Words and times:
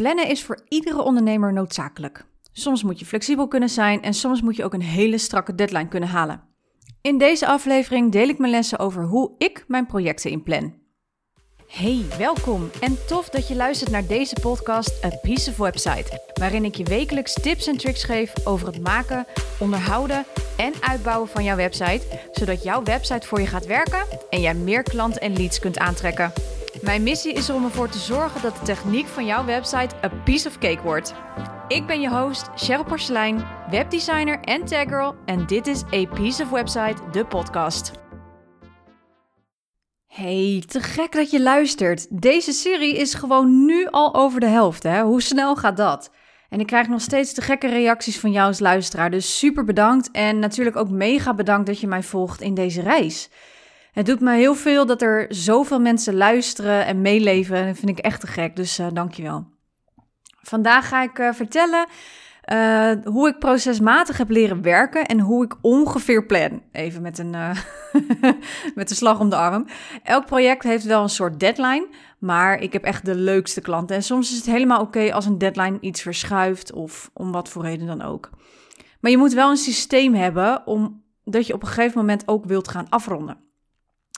Plannen 0.00 0.28
is 0.28 0.44
voor 0.44 0.60
iedere 0.68 1.02
ondernemer 1.02 1.52
noodzakelijk. 1.52 2.24
Soms 2.52 2.82
moet 2.82 2.98
je 2.98 3.06
flexibel 3.06 3.48
kunnen 3.48 3.68
zijn 3.68 4.02
en 4.02 4.14
soms 4.14 4.42
moet 4.42 4.56
je 4.56 4.64
ook 4.64 4.74
een 4.74 4.82
hele 4.82 5.18
strakke 5.18 5.54
deadline 5.54 5.88
kunnen 5.88 6.08
halen. 6.08 6.42
In 7.00 7.18
deze 7.18 7.46
aflevering 7.46 8.12
deel 8.12 8.28
ik 8.28 8.38
mijn 8.38 8.50
lessen 8.50 8.78
over 8.78 9.04
hoe 9.04 9.34
ik 9.38 9.64
mijn 9.68 9.86
projecten 9.86 10.30
inplan. 10.30 10.74
Hey, 11.66 12.04
welkom 12.18 12.70
en 12.80 13.06
tof 13.06 13.28
dat 13.28 13.48
je 13.48 13.56
luistert 13.56 13.90
naar 13.90 14.06
deze 14.06 14.36
podcast 14.40 15.04
A 15.04 15.08
Piece 15.22 15.50
of 15.50 15.56
Website, 15.56 16.22
waarin 16.34 16.64
ik 16.64 16.74
je 16.74 16.84
wekelijks 16.84 17.32
tips 17.32 17.66
en 17.66 17.76
tricks 17.76 18.04
geef 18.04 18.46
over 18.46 18.66
het 18.66 18.82
maken, 18.82 19.26
onderhouden 19.58 20.24
en 20.56 20.72
uitbouwen 20.80 21.28
van 21.28 21.44
jouw 21.44 21.56
website, 21.56 22.20
zodat 22.32 22.62
jouw 22.62 22.82
website 22.82 23.26
voor 23.26 23.40
je 23.40 23.46
gaat 23.46 23.66
werken 23.66 24.06
en 24.30 24.40
jij 24.40 24.54
meer 24.54 24.82
klanten 24.82 25.20
en 25.20 25.36
leads 25.36 25.58
kunt 25.58 25.78
aantrekken. 25.78 26.32
Mijn 26.82 27.02
missie 27.02 27.32
is 27.32 27.48
er 27.48 27.54
om 27.54 27.64
ervoor 27.64 27.88
te 27.88 27.98
zorgen 27.98 28.42
dat 28.42 28.56
de 28.56 28.62
techniek 28.62 29.06
van 29.06 29.26
jouw 29.26 29.44
website 29.44 29.94
a 30.04 30.08
piece 30.24 30.48
of 30.48 30.58
cake 30.58 30.82
wordt. 30.82 31.14
Ik 31.68 31.86
ben 31.86 32.00
je 32.00 32.08
host, 32.08 32.48
Cheryl 32.54 32.84
Porcelein, 32.84 33.46
webdesigner 33.70 34.40
en 34.40 34.64
taggirl 34.64 35.14
en 35.24 35.46
dit 35.46 35.66
is 35.66 35.82
A 35.82 36.06
Piece 36.06 36.42
of 36.42 36.50
Website, 36.50 36.96
de 37.12 37.26
podcast. 37.26 37.92
Hey, 40.06 40.64
te 40.66 40.80
gek 40.80 41.12
dat 41.12 41.30
je 41.30 41.42
luistert. 41.42 42.22
Deze 42.22 42.52
serie 42.52 42.96
is 42.96 43.14
gewoon 43.14 43.64
nu 43.64 43.86
al 43.86 44.14
over 44.14 44.40
de 44.40 44.46
helft, 44.46 44.82
hè? 44.82 45.02
Hoe 45.02 45.22
snel 45.22 45.56
gaat 45.56 45.76
dat? 45.76 46.10
En 46.48 46.60
ik 46.60 46.66
krijg 46.66 46.88
nog 46.88 47.00
steeds 47.00 47.34
de 47.34 47.42
gekke 47.42 47.68
reacties 47.68 48.20
van 48.20 48.30
jou 48.32 48.46
als 48.46 48.60
luisteraar, 48.60 49.10
dus 49.10 49.38
super 49.38 49.64
bedankt 49.64 50.10
en 50.10 50.38
natuurlijk 50.38 50.76
ook 50.76 50.90
mega 50.90 51.34
bedankt 51.34 51.66
dat 51.66 51.80
je 51.80 51.86
mij 51.86 52.02
volgt 52.02 52.40
in 52.40 52.54
deze 52.54 52.82
reis. 52.82 53.30
Het 53.92 54.06
doet 54.06 54.20
me 54.20 54.34
heel 54.34 54.54
veel 54.54 54.86
dat 54.86 55.02
er 55.02 55.26
zoveel 55.28 55.80
mensen 55.80 56.14
luisteren 56.14 56.86
en 56.86 57.00
meeleven. 57.00 57.56
En 57.56 57.66
dat 57.66 57.78
vind 57.78 57.98
ik 57.98 58.04
echt 58.04 58.20
te 58.20 58.26
gek, 58.26 58.56
dus 58.56 58.78
uh, 58.78 58.86
dankjewel. 58.92 59.46
Vandaag 60.42 60.88
ga 60.88 61.02
ik 61.02 61.18
uh, 61.18 61.32
vertellen 61.32 61.86
uh, 62.52 62.92
hoe 63.04 63.28
ik 63.28 63.38
procesmatig 63.38 64.18
heb 64.18 64.30
leren 64.30 64.62
werken 64.62 65.06
en 65.06 65.20
hoe 65.20 65.44
ik 65.44 65.56
ongeveer 65.60 66.26
plan. 66.26 66.62
Even 66.72 67.02
met 67.02 67.18
een, 67.18 67.30
met 68.74 68.90
een 68.90 68.96
slag 68.96 69.20
om 69.20 69.30
de 69.30 69.36
arm. 69.36 69.66
Elk 70.02 70.26
project 70.26 70.62
heeft 70.62 70.84
wel 70.84 71.02
een 71.02 71.08
soort 71.08 71.40
deadline, 71.40 71.88
maar 72.18 72.60
ik 72.60 72.72
heb 72.72 72.84
echt 72.84 73.04
de 73.04 73.14
leukste 73.14 73.60
klanten. 73.60 73.96
En 73.96 74.02
soms 74.02 74.30
is 74.30 74.36
het 74.36 74.46
helemaal 74.46 74.80
oké 74.80 75.12
als 75.12 75.26
een 75.26 75.38
deadline 75.38 75.78
iets 75.80 76.02
verschuift 76.02 76.72
of 76.72 77.10
om 77.14 77.32
wat 77.32 77.48
voor 77.48 77.62
reden 77.62 77.86
dan 77.86 78.02
ook. 78.02 78.30
Maar 79.00 79.10
je 79.10 79.18
moet 79.18 79.32
wel 79.32 79.50
een 79.50 79.56
systeem 79.56 80.14
hebben 80.14 80.66
om 80.66 81.02
dat 81.24 81.46
je 81.46 81.54
op 81.54 81.62
een 81.62 81.68
gegeven 81.68 81.98
moment 81.98 82.22
ook 82.26 82.44
wilt 82.44 82.68
gaan 82.68 82.88
afronden. 82.88 83.49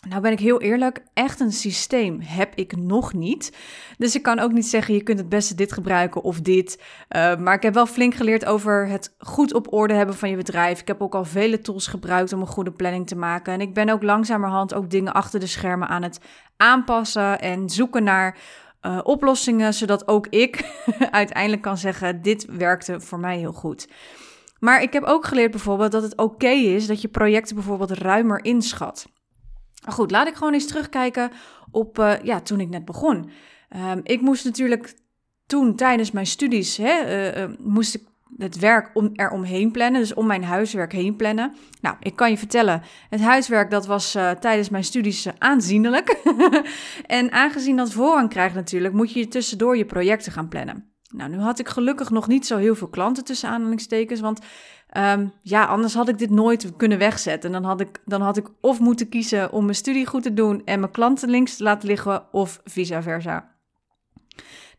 Nou 0.08 0.20
ben 0.22 0.33
ik 0.33 0.39
heel 0.39 0.61
eerlijk, 0.61 1.03
echt 1.14 1.41
een 1.41 1.53
systeem 1.53 2.20
heb 2.20 2.55
ik 2.55 2.77
nog 2.77 3.12
niet. 3.12 3.56
Dus 3.98 4.14
ik 4.14 4.22
kan 4.22 4.39
ook 4.39 4.53
niet 4.53 4.67
zeggen, 4.67 4.95
je 4.95 5.03
kunt 5.03 5.19
het 5.19 5.28
beste 5.28 5.55
dit 5.55 5.72
gebruiken 5.72 6.22
of 6.22 6.41
dit. 6.41 6.83
Uh, 7.17 7.36
maar 7.36 7.55
ik 7.55 7.62
heb 7.62 7.75
wel 7.75 7.86
flink 7.86 8.14
geleerd 8.14 8.45
over 8.45 8.89
het 8.89 9.14
goed 9.19 9.55
op 9.55 9.73
orde 9.73 9.95
hebben 9.95 10.14
van 10.14 10.30
je 10.30 10.36
bedrijf. 10.36 10.80
Ik 10.80 10.86
heb 10.86 11.03
ook 11.03 11.14
al 11.14 11.25
vele 11.25 11.58
tools 11.58 11.86
gebruikt 11.86 12.33
om 12.33 12.41
een 12.41 12.47
goede 12.47 12.73
planning 12.73 13.06
te 13.06 13.17
maken. 13.17 13.53
En 13.53 13.61
ik 13.61 13.75
ben 13.75 13.89
ook 13.89 14.03
langzamerhand 14.03 14.75
ook 14.75 14.91
dingen 14.91 15.12
achter 15.12 15.41
de 15.41 15.47
schermen 15.47 15.89
aan 15.89 16.03
het 16.03 16.20
aanpassen 16.56 17.41
en 17.41 17.70
zoeken 17.70 18.05
naar 18.05 18.39
uh, 18.83 19.00
oplossingen. 19.03 19.75
Zodat 19.75 20.08
ook 20.08 20.27
ik 20.27 20.64
uiteindelijk 21.11 21.62
kan 21.62 21.78
zeggen, 21.78 22.23
dit 22.23 22.45
werkte 22.45 23.00
voor 23.00 23.19
mij 23.19 23.39
heel 23.39 23.53
goed. 23.53 23.89
Maar 24.58 24.83
ik 24.83 24.92
heb 24.92 25.03
ook 25.03 25.27
geleerd 25.27 25.50
bijvoorbeeld 25.50 25.92
dat 25.92 26.03
het 26.03 26.17
oké 26.17 26.48
is 26.48 26.86
dat 26.86 27.00
je 27.00 27.08
projecten 27.08 27.55
bijvoorbeeld 27.55 27.91
ruimer 27.91 28.45
inschat. 28.45 29.06
Goed, 29.89 30.11
laat 30.11 30.27
ik 30.27 30.35
gewoon 30.35 30.53
eens 30.53 30.67
terugkijken 30.67 31.31
op 31.71 31.99
uh, 31.99 32.13
ja, 32.23 32.41
toen 32.41 32.61
ik 32.61 32.69
net 32.69 32.85
begon. 32.85 33.31
Um, 33.77 34.01
ik 34.03 34.21
moest 34.21 34.45
natuurlijk 34.45 34.95
toen 35.47 35.77
tijdens 35.77 36.11
mijn 36.11 36.27
studies, 36.27 36.77
hè, 36.77 37.05
uh, 37.37 37.43
uh, 37.43 37.57
moest 37.59 37.95
ik 37.95 38.03
het 38.37 38.59
werk 38.59 38.91
om, 38.95 39.11
er 39.13 39.31
omheen 39.31 39.71
plannen, 39.71 40.01
dus 40.01 40.15
om 40.15 40.27
mijn 40.27 40.45
huiswerk 40.45 40.93
heen 40.93 41.17
plannen. 41.17 41.55
Nou, 41.81 41.97
ik 42.01 42.17
kan 42.17 42.31
je 42.31 42.39
vertellen, 42.39 42.83
het 43.09 43.21
huiswerk 43.21 43.71
dat 43.71 43.87
was 43.87 44.11
tijdens 44.41 44.69
mijn 44.69 44.85
studies 44.85 45.29
aanzienlijk. 45.39 46.09
en 47.07 47.33
aangezien 47.33 47.77
dat 47.77 47.92
voorrang 47.92 48.29
krijgt 48.29 48.55
natuurlijk, 48.55 48.95
moet 48.95 49.13
je 49.13 49.29
tussendoor 49.29 49.77
je 49.77 49.85
projecten 49.85 50.33
gaan 50.33 50.48
plannen. 50.48 50.92
Nou, 51.12 51.30
nu 51.30 51.39
had 51.39 51.58
ik 51.58 51.68
gelukkig 51.68 52.11
nog 52.11 52.28
niet 52.28 52.46
zo 52.46 52.56
heel 52.56 52.74
veel 52.74 52.89
klanten 52.89 53.24
tussen 53.24 53.48
aanhalingstekens, 53.48 54.20
want 54.20 54.40
Um, 54.96 55.33
ja, 55.42 55.64
anders 55.64 55.95
had 55.95 56.08
ik 56.08 56.18
dit 56.18 56.30
nooit 56.30 56.77
kunnen 56.77 56.98
wegzetten. 56.98 57.52
Dan 57.52 57.64
had, 57.64 57.80
ik, 57.80 57.98
dan 58.05 58.20
had 58.20 58.36
ik 58.36 58.48
of 58.61 58.80
moeten 58.80 59.08
kiezen 59.08 59.52
om 59.52 59.64
mijn 59.64 59.77
studie 59.77 60.06
goed 60.06 60.23
te 60.23 60.34
doen 60.34 60.62
en 60.64 60.80
mijn 60.80 60.92
klanten 60.92 61.30
links 61.30 61.56
te 61.56 61.62
laten 61.62 61.89
liggen, 61.89 62.33
of 62.33 62.61
vice 62.64 63.02
versa. 63.02 63.55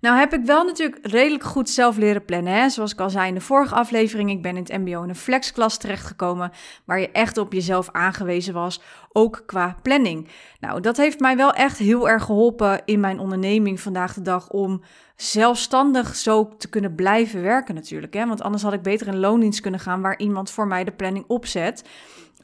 Nou 0.03 0.17
heb 0.17 0.33
ik 0.33 0.45
wel 0.45 0.63
natuurlijk 0.63 0.99
redelijk 1.01 1.43
goed 1.43 1.69
zelf 1.69 1.97
leren 1.97 2.25
plannen. 2.25 2.53
Hè? 2.53 2.69
Zoals 2.69 2.91
ik 2.91 2.99
al 2.99 3.09
zei 3.09 3.27
in 3.27 3.33
de 3.33 3.41
vorige 3.41 3.75
aflevering, 3.75 4.29
ik 4.29 4.41
ben 4.41 4.57
in 4.57 4.63
het 4.63 4.77
mbo 4.77 5.03
in 5.03 5.09
een 5.09 5.15
flexklas 5.15 5.77
terechtgekomen... 5.77 6.51
waar 6.85 6.99
je 6.99 7.11
echt 7.11 7.37
op 7.37 7.53
jezelf 7.53 7.89
aangewezen 7.91 8.53
was, 8.53 8.81
ook 9.11 9.43
qua 9.45 9.75
planning. 9.81 10.27
Nou, 10.59 10.81
dat 10.81 10.97
heeft 10.97 11.19
mij 11.19 11.35
wel 11.35 11.53
echt 11.53 11.77
heel 11.77 12.09
erg 12.09 12.23
geholpen 12.23 12.81
in 12.85 12.99
mijn 12.99 13.19
onderneming 13.19 13.79
vandaag 13.79 14.13
de 14.13 14.21
dag... 14.21 14.49
om 14.49 14.81
zelfstandig 15.15 16.15
zo 16.15 16.55
te 16.57 16.69
kunnen 16.69 16.95
blijven 16.95 17.41
werken 17.41 17.75
natuurlijk. 17.75 18.13
Hè? 18.13 18.27
Want 18.27 18.41
anders 18.41 18.63
had 18.63 18.73
ik 18.73 18.81
beter 18.81 19.07
in 19.07 19.19
loondienst 19.19 19.61
kunnen 19.61 19.79
gaan... 19.79 20.01
waar 20.01 20.19
iemand 20.19 20.51
voor 20.51 20.67
mij 20.67 20.83
de 20.83 20.91
planning 20.91 21.25
opzet... 21.27 21.83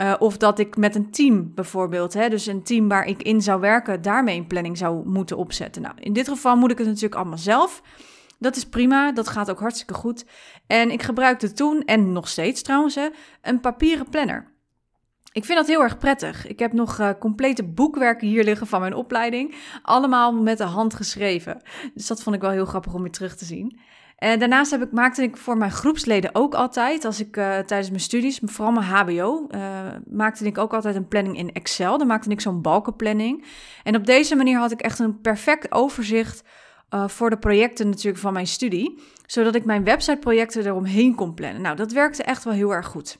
Uh, 0.01 0.15
of 0.19 0.37
dat 0.37 0.59
ik 0.59 0.77
met 0.77 0.95
een 0.95 1.11
team 1.11 1.51
bijvoorbeeld, 1.53 2.13
hè, 2.13 2.29
dus 2.29 2.45
een 2.45 2.63
team 2.63 2.87
waar 2.87 3.05
ik 3.05 3.23
in 3.23 3.41
zou 3.41 3.59
werken, 3.59 4.01
daarmee 4.01 4.37
een 4.37 4.47
planning 4.47 4.77
zou 4.77 5.07
moeten 5.07 5.37
opzetten. 5.37 5.81
Nou, 5.81 5.93
in 5.99 6.13
dit 6.13 6.27
geval 6.27 6.55
moet 6.55 6.71
ik 6.71 6.77
het 6.77 6.87
natuurlijk 6.87 7.15
allemaal 7.15 7.37
zelf. 7.37 7.81
Dat 8.39 8.55
is 8.55 8.65
prima, 8.65 9.11
dat 9.11 9.27
gaat 9.27 9.49
ook 9.49 9.59
hartstikke 9.59 9.93
goed. 9.93 10.25
En 10.67 10.91
ik 10.91 11.03
gebruikte 11.03 11.53
toen, 11.53 11.83
en 11.85 12.11
nog 12.11 12.27
steeds 12.27 12.61
trouwens, 12.61 12.97
een 13.41 13.59
papieren 13.59 14.09
planner. 14.09 14.51
Ik 15.31 15.45
vind 15.45 15.57
dat 15.57 15.67
heel 15.67 15.81
erg 15.81 15.97
prettig. 15.97 16.47
Ik 16.47 16.59
heb 16.59 16.73
nog 16.73 16.99
uh, 16.99 17.09
complete 17.19 17.63
boekwerken 17.63 18.27
hier 18.27 18.43
liggen 18.43 18.67
van 18.67 18.79
mijn 18.79 18.93
opleiding. 18.93 19.55
Allemaal 19.81 20.33
met 20.33 20.57
de 20.57 20.63
hand 20.63 20.93
geschreven. 20.93 21.61
Dus 21.93 22.07
dat 22.07 22.23
vond 22.23 22.35
ik 22.35 22.41
wel 22.41 22.51
heel 22.51 22.65
grappig 22.65 22.93
om 22.93 23.01
weer 23.01 23.11
terug 23.11 23.35
te 23.35 23.45
zien. 23.45 23.79
En 24.19 24.33
eh, 24.33 24.39
daarnaast 24.39 24.71
heb 24.71 24.81
ik, 24.81 24.91
maakte 24.91 25.23
ik 25.23 25.37
voor 25.37 25.57
mijn 25.57 25.71
groepsleden 25.71 26.29
ook 26.33 26.53
altijd, 26.53 27.05
als 27.05 27.19
ik 27.19 27.37
uh, 27.37 27.57
tijdens 27.57 27.89
mijn 27.89 28.01
studies, 28.01 28.39
vooral 28.45 28.73
mijn 28.73 28.85
HBO, 28.85 29.47
uh, 29.51 29.61
maakte 30.09 30.45
ik 30.45 30.57
ook 30.57 30.73
altijd 30.73 30.95
een 30.95 31.07
planning 31.07 31.37
in 31.37 31.51
Excel. 31.53 31.97
Dan 31.97 32.07
maakte 32.07 32.29
ik 32.29 32.41
zo'n 32.41 32.61
balkenplanning. 32.61 33.45
En 33.83 33.95
op 33.95 34.05
deze 34.05 34.35
manier 34.35 34.57
had 34.57 34.71
ik 34.71 34.81
echt 34.81 34.99
een 34.99 35.21
perfect 35.21 35.71
overzicht 35.71 36.43
voor 37.07 37.29
de 37.29 37.37
projecten 37.37 37.89
natuurlijk 37.89 38.21
van 38.21 38.33
mijn 38.33 38.47
studie, 38.47 39.01
zodat 39.25 39.55
ik 39.55 39.65
mijn 39.65 39.83
websiteprojecten 39.83 40.65
eromheen 40.65 41.15
kon 41.15 41.33
plannen. 41.33 41.61
Nou, 41.61 41.75
dat 41.75 41.91
werkte 41.91 42.23
echt 42.23 42.43
wel 42.43 42.53
heel 42.53 42.73
erg 42.73 42.87
goed. 42.87 43.17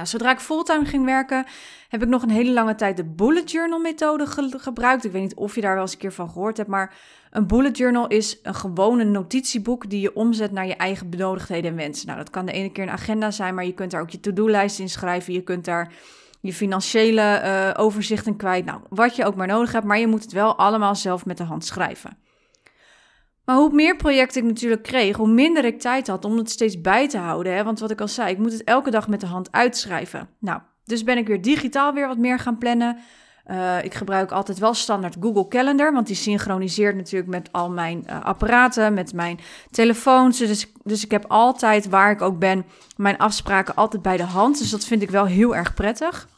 Nou, 0.00 0.12
zodra 0.12 0.30
ik 0.30 0.38
fulltime 0.38 0.84
ging 0.84 1.04
werken, 1.04 1.46
heb 1.88 2.02
ik 2.02 2.08
nog 2.08 2.22
een 2.22 2.30
hele 2.30 2.52
lange 2.52 2.74
tijd 2.74 2.96
de 2.96 3.04
bullet 3.04 3.50
journal 3.50 3.78
methode 3.78 4.26
gebruikt. 4.56 5.04
Ik 5.04 5.12
weet 5.12 5.22
niet 5.22 5.34
of 5.34 5.54
je 5.54 5.60
daar 5.60 5.72
wel 5.74 5.82
eens 5.82 5.92
een 5.92 5.98
keer 5.98 6.12
van 6.12 6.30
gehoord 6.30 6.56
hebt, 6.56 6.68
maar 6.68 6.94
een 7.30 7.46
bullet 7.46 7.76
journal 7.76 8.06
is 8.06 8.38
een 8.42 8.54
gewone 8.54 9.04
notitieboek 9.04 9.90
die 9.90 10.00
je 10.00 10.14
omzet 10.14 10.52
naar 10.52 10.66
je 10.66 10.76
eigen 10.76 11.10
benodigdheden 11.10 11.70
en 11.70 11.76
wensen. 11.76 12.06
Nou, 12.06 12.18
dat 12.18 12.30
kan 12.30 12.46
de 12.46 12.52
ene 12.52 12.72
keer 12.72 12.82
een 12.82 12.90
agenda 12.90 13.30
zijn, 13.30 13.54
maar 13.54 13.64
je 13.64 13.74
kunt 13.74 13.90
daar 13.90 14.00
ook 14.00 14.10
je 14.10 14.20
to-do-lijst 14.20 14.78
in 14.78 14.88
schrijven. 14.88 15.32
Je 15.32 15.42
kunt 15.42 15.64
daar 15.64 15.92
je 16.40 16.52
financiële 16.52 17.42
uh, 17.44 17.82
overzichten 17.84 18.36
kwijt. 18.36 18.64
Nou, 18.64 18.80
wat 18.88 19.16
je 19.16 19.24
ook 19.24 19.34
maar 19.34 19.46
nodig 19.46 19.72
hebt, 19.72 19.86
maar 19.86 19.98
je 19.98 20.06
moet 20.06 20.22
het 20.22 20.32
wel 20.32 20.56
allemaal 20.56 20.94
zelf 20.94 21.26
met 21.26 21.36
de 21.36 21.44
hand 21.44 21.64
schrijven. 21.64 22.16
Maar 23.50 23.58
hoe 23.58 23.72
meer 23.72 23.96
projecten 23.96 24.42
ik 24.42 24.48
natuurlijk 24.48 24.82
kreeg, 24.82 25.16
hoe 25.16 25.28
minder 25.28 25.64
ik 25.64 25.80
tijd 25.80 26.06
had 26.06 26.24
om 26.24 26.36
het 26.36 26.50
steeds 26.50 26.80
bij 26.80 27.08
te 27.08 27.18
houden. 27.18 27.54
Hè? 27.54 27.64
Want 27.64 27.80
wat 27.80 27.90
ik 27.90 28.00
al 28.00 28.08
zei, 28.08 28.30
ik 28.30 28.38
moet 28.38 28.52
het 28.52 28.64
elke 28.64 28.90
dag 28.90 29.08
met 29.08 29.20
de 29.20 29.26
hand 29.26 29.52
uitschrijven. 29.52 30.28
Nou, 30.38 30.60
dus 30.84 31.04
ben 31.04 31.18
ik 31.18 31.26
weer 31.26 31.42
digitaal 31.42 31.92
weer 31.92 32.06
wat 32.06 32.18
meer 32.18 32.38
gaan 32.38 32.58
plannen. 32.58 32.98
Uh, 33.46 33.84
ik 33.84 33.94
gebruik 33.94 34.32
altijd 34.32 34.58
wel 34.58 34.74
standaard 34.74 35.16
Google 35.20 35.48
Calendar, 35.48 35.92
want 35.92 36.06
die 36.06 36.16
synchroniseert 36.16 36.96
natuurlijk 36.96 37.30
met 37.30 37.52
al 37.52 37.70
mijn 37.70 38.04
uh, 38.06 38.24
apparaten, 38.24 38.94
met 38.94 39.12
mijn 39.12 39.38
telefoons. 39.70 40.38
Dus, 40.38 40.72
dus 40.82 41.04
ik 41.04 41.10
heb 41.10 41.24
altijd, 41.28 41.88
waar 41.88 42.10
ik 42.10 42.22
ook 42.22 42.38
ben, 42.38 42.64
mijn 42.96 43.18
afspraken 43.18 43.74
altijd 43.74 44.02
bij 44.02 44.16
de 44.16 44.22
hand. 44.22 44.58
Dus 44.58 44.70
dat 44.70 44.84
vind 44.84 45.02
ik 45.02 45.10
wel 45.10 45.26
heel 45.26 45.56
erg 45.56 45.74
prettig. 45.74 46.28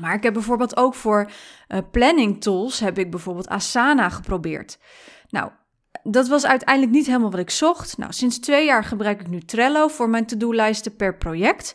Maar 0.00 0.14
ik 0.14 0.22
heb 0.22 0.32
bijvoorbeeld 0.32 0.76
ook 0.76 0.94
voor 0.94 1.30
uh, 1.68 1.78
planning 1.90 2.40
tools, 2.40 2.80
heb 2.80 2.98
ik 2.98 3.10
bijvoorbeeld 3.10 3.48
Asana 3.48 4.08
geprobeerd. 4.08 4.78
Nou, 5.28 5.50
dat 6.02 6.28
was 6.28 6.46
uiteindelijk 6.46 6.92
niet 6.92 7.06
helemaal 7.06 7.30
wat 7.30 7.40
ik 7.40 7.50
zocht. 7.50 7.98
Nou, 7.98 8.12
sinds 8.12 8.38
twee 8.38 8.64
jaar 8.64 8.84
gebruik 8.84 9.20
ik 9.20 9.28
nu 9.28 9.40
Trello 9.40 9.88
voor 9.88 10.08
mijn 10.08 10.26
to-do-lijsten 10.26 10.96
per 10.96 11.16
project. 11.16 11.74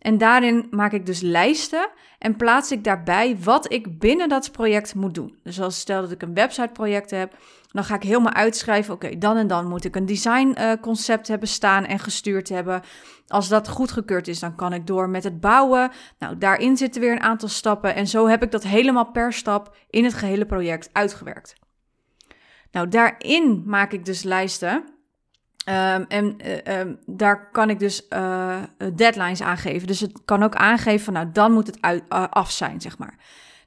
En 0.00 0.18
daarin 0.18 0.66
maak 0.70 0.92
ik 0.92 1.06
dus 1.06 1.20
lijsten 1.20 1.88
en 2.18 2.36
plaats 2.36 2.70
ik 2.70 2.84
daarbij 2.84 3.36
wat 3.42 3.72
ik 3.72 3.98
binnen 3.98 4.28
dat 4.28 4.52
project 4.52 4.94
moet 4.94 5.14
doen. 5.14 5.38
Dus 5.42 5.60
als 5.60 5.78
stel 5.78 6.00
dat 6.00 6.10
ik 6.10 6.22
een 6.22 6.34
websiteproject 6.34 7.10
heb, 7.10 7.36
dan 7.70 7.84
ga 7.84 7.94
ik 7.94 8.02
helemaal 8.02 8.32
uitschrijven: 8.32 8.94
oké, 8.94 9.18
dan 9.18 9.36
en 9.36 9.46
dan 9.46 9.68
moet 9.68 9.84
ik 9.84 9.96
een 9.96 10.06
designconcept 10.06 11.24
uh, 11.24 11.28
hebben 11.28 11.48
staan 11.48 11.84
en 11.84 11.98
gestuurd 11.98 12.48
hebben. 12.48 12.82
Als 13.28 13.48
dat 13.48 13.68
goedgekeurd 13.68 14.28
is, 14.28 14.38
dan 14.38 14.54
kan 14.54 14.72
ik 14.72 14.86
door 14.86 15.08
met 15.08 15.24
het 15.24 15.40
bouwen. 15.40 15.90
Nou, 16.18 16.38
daarin 16.38 16.76
zitten 16.76 17.00
weer 17.00 17.12
een 17.12 17.22
aantal 17.22 17.48
stappen 17.48 17.94
en 17.94 18.06
zo 18.06 18.26
heb 18.26 18.42
ik 18.42 18.50
dat 18.50 18.62
helemaal 18.62 19.10
per 19.10 19.32
stap 19.32 19.76
in 19.90 20.04
het 20.04 20.14
gehele 20.14 20.46
project 20.46 20.90
uitgewerkt. 20.92 21.65
Nou, 22.70 22.88
daarin 22.88 23.62
maak 23.66 23.92
ik 23.92 24.04
dus 24.04 24.22
lijsten. 24.22 24.84
Ehm, 25.64 26.04
en 26.08 26.36
uh, 26.46 26.78
um, 26.78 26.98
daar 27.06 27.50
kan 27.50 27.70
ik 27.70 27.78
dus 27.78 28.06
uh, 28.10 28.56
deadlines 28.94 29.42
aangeven. 29.42 29.86
Dus 29.86 30.00
het 30.00 30.12
kan 30.24 30.42
ook 30.42 30.54
aangeven 30.54 31.04
van, 31.04 31.12
nou, 31.12 31.30
dan 31.32 31.52
moet 31.52 31.66
het 31.66 31.78
uit, 31.80 32.02
af 32.30 32.50
zijn, 32.50 32.80
zeg 32.80 32.98
maar. 32.98 33.18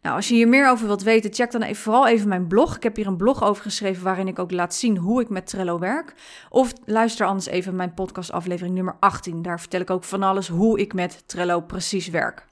Nou, 0.01 0.15
als 0.15 0.27
je 0.27 0.33
hier 0.33 0.47
meer 0.47 0.69
over 0.69 0.87
wilt 0.87 1.03
weten, 1.03 1.33
check 1.33 1.51
dan 1.51 1.61
even, 1.61 1.83
vooral 1.83 2.07
even 2.07 2.27
mijn 2.27 2.47
blog. 2.47 2.75
Ik 2.75 2.83
heb 2.83 2.95
hier 2.95 3.07
een 3.07 3.17
blog 3.17 3.43
over 3.43 3.63
geschreven 3.63 4.03
waarin 4.03 4.27
ik 4.27 4.39
ook 4.39 4.51
laat 4.51 4.75
zien 4.75 4.97
hoe 4.97 5.21
ik 5.21 5.29
met 5.29 5.47
Trello 5.47 5.79
werk. 5.79 6.13
Of 6.49 6.73
luister 6.85 7.25
anders 7.25 7.47
even 7.47 7.75
mijn 7.75 7.93
podcast 7.93 8.31
aflevering 8.31 8.75
nummer 8.75 8.95
18. 8.99 9.41
Daar 9.41 9.59
vertel 9.59 9.81
ik 9.81 9.89
ook 9.89 10.03
van 10.03 10.23
alles 10.23 10.47
hoe 10.47 10.79
ik 10.79 10.93
met 10.93 11.23
Trello 11.25 11.61
precies 11.61 12.07
werk. 12.07 12.45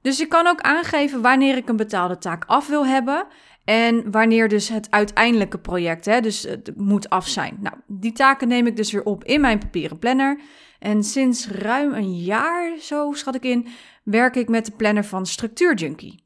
Dus 0.00 0.18
je 0.18 0.26
kan 0.26 0.46
ook 0.46 0.60
aangeven 0.60 1.22
wanneer 1.22 1.56
ik 1.56 1.68
een 1.68 1.76
betaalde 1.76 2.18
taak 2.18 2.44
af 2.46 2.68
wil 2.68 2.86
hebben. 2.86 3.26
En 3.66 4.10
wanneer 4.10 4.48
dus 4.48 4.68
het 4.68 4.90
uiteindelijke 4.90 5.58
project, 5.58 6.04
hè, 6.04 6.20
dus 6.20 6.42
het 6.42 6.72
moet 6.76 7.08
af 7.08 7.28
zijn. 7.28 7.56
Nou, 7.60 7.76
die 7.86 8.12
taken 8.12 8.48
neem 8.48 8.66
ik 8.66 8.76
dus 8.76 8.92
weer 8.92 9.04
op 9.04 9.24
in 9.24 9.40
mijn 9.40 9.58
papieren 9.58 9.98
planner. 9.98 10.40
En 10.78 11.02
sinds 11.02 11.48
ruim 11.48 11.92
een 11.92 12.16
jaar, 12.16 12.78
zo 12.78 13.12
schat 13.12 13.34
ik 13.34 13.44
in, 13.44 13.66
werk 14.02 14.36
ik 14.36 14.48
met 14.48 14.66
de 14.66 14.72
planner 14.72 15.04
van 15.04 15.26
Structuur 15.26 15.74
Junkie. 15.74 16.24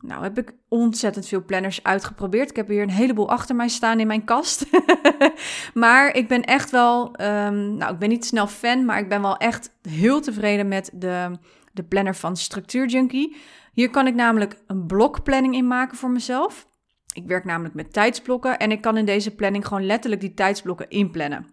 Nou 0.00 0.22
heb 0.22 0.38
ik 0.38 0.52
ontzettend 0.68 1.26
veel 1.26 1.44
planners 1.44 1.82
uitgeprobeerd. 1.82 2.50
Ik 2.50 2.56
heb 2.56 2.68
hier 2.68 2.82
een 2.82 2.90
heleboel 2.90 3.30
achter 3.30 3.56
mij 3.56 3.68
staan 3.68 4.00
in 4.00 4.06
mijn 4.06 4.24
kast. 4.24 4.66
maar 5.74 6.14
ik 6.16 6.28
ben 6.28 6.42
echt 6.42 6.70
wel, 6.70 7.06
um, 7.20 7.76
nou 7.76 7.92
ik 7.92 7.98
ben 7.98 8.08
niet 8.08 8.24
snel 8.24 8.46
fan, 8.46 8.84
maar 8.84 8.98
ik 8.98 9.08
ben 9.08 9.22
wel 9.22 9.36
echt 9.36 9.72
heel 9.82 10.20
tevreden 10.20 10.68
met 10.68 10.90
de, 10.94 11.30
de 11.72 11.82
planner 11.82 12.16
van 12.16 12.36
Structuur 12.36 12.86
Junkie. 12.86 13.36
Hier 13.72 13.90
kan 13.90 14.06
ik 14.06 14.14
namelijk 14.14 14.56
een 14.66 14.86
blokplanning 14.86 15.54
in 15.54 15.66
maken 15.66 15.96
voor 15.96 16.10
mezelf. 16.10 16.70
Ik 17.12 17.26
werk 17.26 17.44
namelijk 17.44 17.74
met 17.74 17.92
tijdsblokken 17.92 18.58
en 18.58 18.70
ik 18.70 18.80
kan 18.80 18.96
in 18.96 19.04
deze 19.04 19.34
planning 19.34 19.66
gewoon 19.66 19.86
letterlijk 19.86 20.20
die 20.20 20.34
tijdsblokken 20.34 20.88
inplannen. 20.88 21.46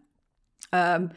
Um, 0.76 1.12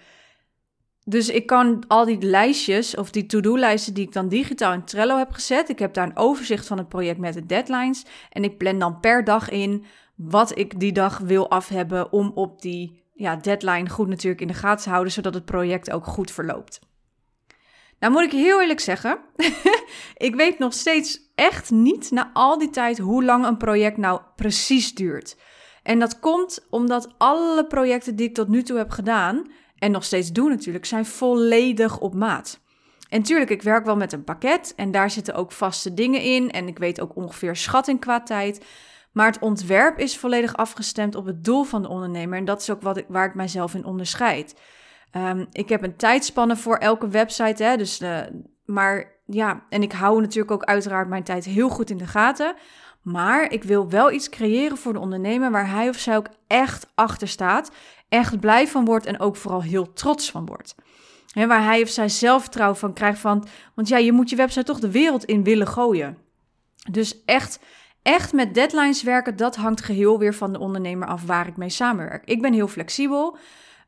dus 1.04 1.28
ik 1.28 1.46
kan 1.46 1.84
al 1.88 2.04
die 2.04 2.22
lijstjes 2.22 2.96
of 2.96 3.10
die 3.10 3.26
to-do-lijsten 3.26 3.94
die 3.94 4.06
ik 4.06 4.12
dan 4.12 4.28
digitaal 4.28 4.72
in 4.72 4.84
Trello 4.84 5.16
heb 5.16 5.32
gezet. 5.32 5.68
Ik 5.68 5.78
heb 5.78 5.94
daar 5.94 6.06
een 6.06 6.16
overzicht 6.16 6.66
van 6.66 6.78
het 6.78 6.88
project 6.88 7.18
met 7.18 7.34
de 7.34 7.46
deadlines. 7.46 8.04
En 8.30 8.44
ik 8.44 8.58
plan 8.58 8.78
dan 8.78 9.00
per 9.00 9.24
dag 9.24 9.48
in 9.48 9.84
wat 10.14 10.58
ik 10.58 10.80
die 10.80 10.92
dag 10.92 11.18
wil 11.18 11.50
af 11.50 11.68
hebben 11.68 12.12
om 12.12 12.32
op 12.34 12.62
die 12.62 13.02
ja, 13.12 13.36
deadline 13.36 13.88
goed 13.88 14.08
natuurlijk 14.08 14.40
in 14.40 14.48
de 14.48 14.54
gaten 14.54 14.84
te 14.84 14.90
houden, 14.90 15.12
zodat 15.12 15.34
het 15.34 15.44
project 15.44 15.90
ook 15.90 16.06
goed 16.06 16.30
verloopt. 16.30 16.80
Nou 18.02 18.14
moet 18.14 18.22
ik 18.22 18.32
heel 18.32 18.60
eerlijk 18.60 18.80
zeggen, 18.80 19.18
ik 20.16 20.34
weet 20.34 20.58
nog 20.58 20.72
steeds 20.72 21.20
echt 21.34 21.70
niet 21.70 22.10
na 22.10 22.30
al 22.32 22.58
die 22.58 22.70
tijd 22.70 22.98
hoe 22.98 23.24
lang 23.24 23.46
een 23.46 23.56
project 23.56 23.96
nou 23.96 24.20
precies 24.36 24.94
duurt. 24.94 25.36
En 25.82 25.98
dat 25.98 26.20
komt 26.20 26.66
omdat 26.70 27.14
alle 27.18 27.66
projecten 27.66 28.16
die 28.16 28.28
ik 28.28 28.34
tot 28.34 28.48
nu 28.48 28.62
toe 28.62 28.76
heb 28.76 28.90
gedaan, 28.90 29.50
en 29.78 29.90
nog 29.90 30.04
steeds 30.04 30.32
doe 30.32 30.48
natuurlijk, 30.48 30.84
zijn 30.84 31.06
volledig 31.06 31.98
op 31.98 32.14
maat. 32.14 32.60
En 33.08 33.18
natuurlijk, 33.18 33.50
ik 33.50 33.62
werk 33.62 33.84
wel 33.84 33.96
met 33.96 34.12
een 34.12 34.24
pakket 34.24 34.72
en 34.76 34.90
daar 34.90 35.10
zitten 35.10 35.34
ook 35.34 35.52
vaste 35.52 35.94
dingen 35.94 36.20
in 36.20 36.50
en 36.50 36.68
ik 36.68 36.78
weet 36.78 37.00
ook 37.00 37.16
ongeveer 37.16 37.56
schatting 37.56 38.00
qua 38.00 38.22
tijd. 38.22 38.64
Maar 39.12 39.26
het 39.26 39.38
ontwerp 39.38 39.98
is 39.98 40.18
volledig 40.18 40.56
afgestemd 40.56 41.14
op 41.14 41.26
het 41.26 41.44
doel 41.44 41.62
van 41.62 41.82
de 41.82 41.88
ondernemer 41.88 42.38
en 42.38 42.44
dat 42.44 42.60
is 42.60 42.70
ook 42.70 42.82
wat 42.82 42.96
ik, 42.96 43.04
waar 43.08 43.26
ik 43.26 43.34
mijzelf 43.34 43.74
in 43.74 43.84
onderscheid. 43.84 44.54
Um, 45.16 45.46
ik 45.52 45.68
heb 45.68 45.82
een 45.82 45.96
tijdspanne 45.96 46.56
voor 46.56 46.76
elke 46.76 47.08
website, 47.08 47.62
hè, 47.62 47.76
dus, 47.76 48.00
uh, 48.00 48.18
maar 48.64 49.12
ja, 49.26 49.62
en 49.68 49.82
ik 49.82 49.92
hou 49.92 50.20
natuurlijk 50.20 50.50
ook 50.50 50.64
uiteraard 50.64 51.08
mijn 51.08 51.22
tijd 51.22 51.44
heel 51.44 51.68
goed 51.68 51.90
in 51.90 51.96
de 51.96 52.06
gaten. 52.06 52.54
Maar 53.02 53.52
ik 53.52 53.64
wil 53.64 53.88
wel 53.88 54.12
iets 54.12 54.28
creëren 54.28 54.76
voor 54.76 54.92
de 54.92 54.98
ondernemer 54.98 55.50
waar 55.50 55.70
hij 55.70 55.88
of 55.88 55.96
zij 55.96 56.16
ook 56.16 56.28
echt 56.46 56.86
achter 56.94 57.28
staat 57.28 57.70
echt 58.08 58.40
blij 58.40 58.68
van 58.68 58.84
wordt 58.84 59.06
en 59.06 59.20
ook 59.20 59.36
vooral 59.36 59.62
heel 59.62 59.92
trots 59.92 60.30
van 60.30 60.46
wordt. 60.46 60.74
En 61.34 61.48
waar 61.48 61.64
hij 61.64 61.82
of 61.82 61.88
zij 61.88 62.08
zelfvertrouwen 62.08 62.78
van 62.78 62.92
krijgt 62.92 63.18
van, 63.18 63.46
want 63.74 63.88
ja, 63.88 63.96
je 63.96 64.12
moet 64.12 64.30
je 64.30 64.36
website 64.36 64.64
toch 64.64 64.80
de 64.80 64.90
wereld 64.90 65.24
in 65.24 65.44
willen 65.44 65.66
gooien. 65.66 66.18
Dus 66.90 67.24
echt, 67.24 67.60
echt 68.02 68.32
met 68.32 68.54
deadlines 68.54 69.02
werken, 69.02 69.36
dat 69.36 69.56
hangt 69.56 69.82
geheel 69.82 70.18
weer 70.18 70.34
van 70.34 70.52
de 70.52 70.58
ondernemer 70.58 71.08
af 71.08 71.26
waar 71.26 71.46
ik 71.46 71.56
mee 71.56 71.68
samenwerk. 71.68 72.24
Ik 72.24 72.42
ben 72.42 72.52
heel 72.52 72.68
flexibel, 72.68 73.36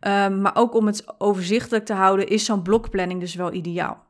um, 0.06 0.40
maar 0.40 0.56
ook 0.56 0.74
om 0.74 0.86
het 0.86 1.04
overzichtelijk 1.18 1.84
te 1.84 1.92
houden 1.92 2.26
is 2.26 2.44
zo'n 2.44 2.62
blokplanning 2.62 3.20
dus 3.20 3.34
wel 3.34 3.52
ideaal. 3.52 4.02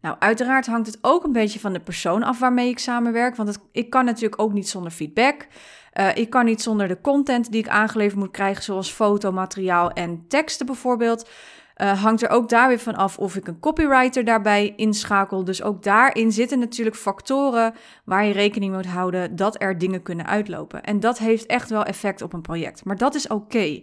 Nou, 0.00 0.16
uiteraard 0.18 0.66
hangt 0.66 0.86
het 0.86 0.98
ook 1.00 1.24
een 1.24 1.32
beetje 1.32 1.60
van 1.60 1.72
de 1.72 1.80
persoon 1.80 2.22
af 2.22 2.38
waarmee 2.38 2.68
ik 2.68 2.78
samenwerk, 2.78 3.36
want 3.36 3.58
ik 3.72 3.90
kan 3.90 4.04
natuurlijk 4.04 4.42
ook 4.42 4.52
niet 4.52 4.68
zonder 4.68 4.92
feedback. 4.92 5.46
Uh, 5.94 6.16
ik 6.16 6.30
kan 6.30 6.44
niet 6.44 6.62
zonder 6.62 6.88
de 6.88 7.00
content 7.00 7.52
die 7.52 7.60
ik 7.60 7.68
aangeleverd 7.68 8.18
moet 8.18 8.30
krijgen, 8.30 8.62
zoals 8.62 8.92
foto, 8.92 9.32
materiaal 9.32 9.90
en 9.90 10.24
teksten 10.28 10.66
bijvoorbeeld. 10.66 11.28
Uh, 11.76 12.02
hangt 12.02 12.22
er 12.22 12.28
ook 12.28 12.48
daar 12.48 12.68
weer 12.68 12.78
van 12.78 12.94
af 12.94 13.18
of 13.18 13.36
ik 13.36 13.46
een 13.46 13.60
copywriter 13.60 14.24
daarbij 14.24 14.72
inschakel. 14.76 15.44
Dus 15.44 15.62
ook 15.62 15.82
daarin 15.82 16.32
zitten 16.32 16.58
natuurlijk 16.58 16.96
factoren 16.96 17.74
waar 18.04 18.24
je 18.24 18.32
rekening 18.32 18.74
moet 18.74 18.86
houden 18.86 19.36
dat 19.36 19.62
er 19.62 19.78
dingen 19.78 20.02
kunnen 20.02 20.26
uitlopen. 20.26 20.82
En 20.82 21.00
dat 21.00 21.18
heeft 21.18 21.46
echt 21.46 21.70
wel 21.70 21.84
effect 21.84 22.22
op 22.22 22.32
een 22.32 22.40
project. 22.40 22.84
Maar 22.84 22.96
dat 22.96 23.14
is 23.14 23.28
oké. 23.28 23.80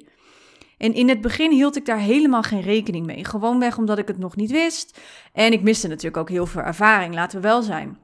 En 0.77 0.94
in 0.94 1.09
het 1.09 1.21
begin 1.21 1.51
hield 1.51 1.75
ik 1.75 1.85
daar 1.85 2.00
helemaal 2.00 2.44
geen 2.44 2.62
rekening 2.62 3.06
mee. 3.06 3.25
Gewoonweg 3.25 3.77
omdat 3.77 3.97
ik 3.97 4.07
het 4.07 4.18
nog 4.18 4.35
niet 4.35 4.51
wist. 4.51 5.00
En 5.33 5.51
ik 5.51 5.62
miste 5.62 5.88
natuurlijk 5.88 6.18
ook 6.18 6.29
heel 6.29 6.45
veel 6.45 6.62
ervaring, 6.62 7.13
laten 7.13 7.41
we 7.41 7.47
wel 7.47 7.62
zijn. 7.62 7.97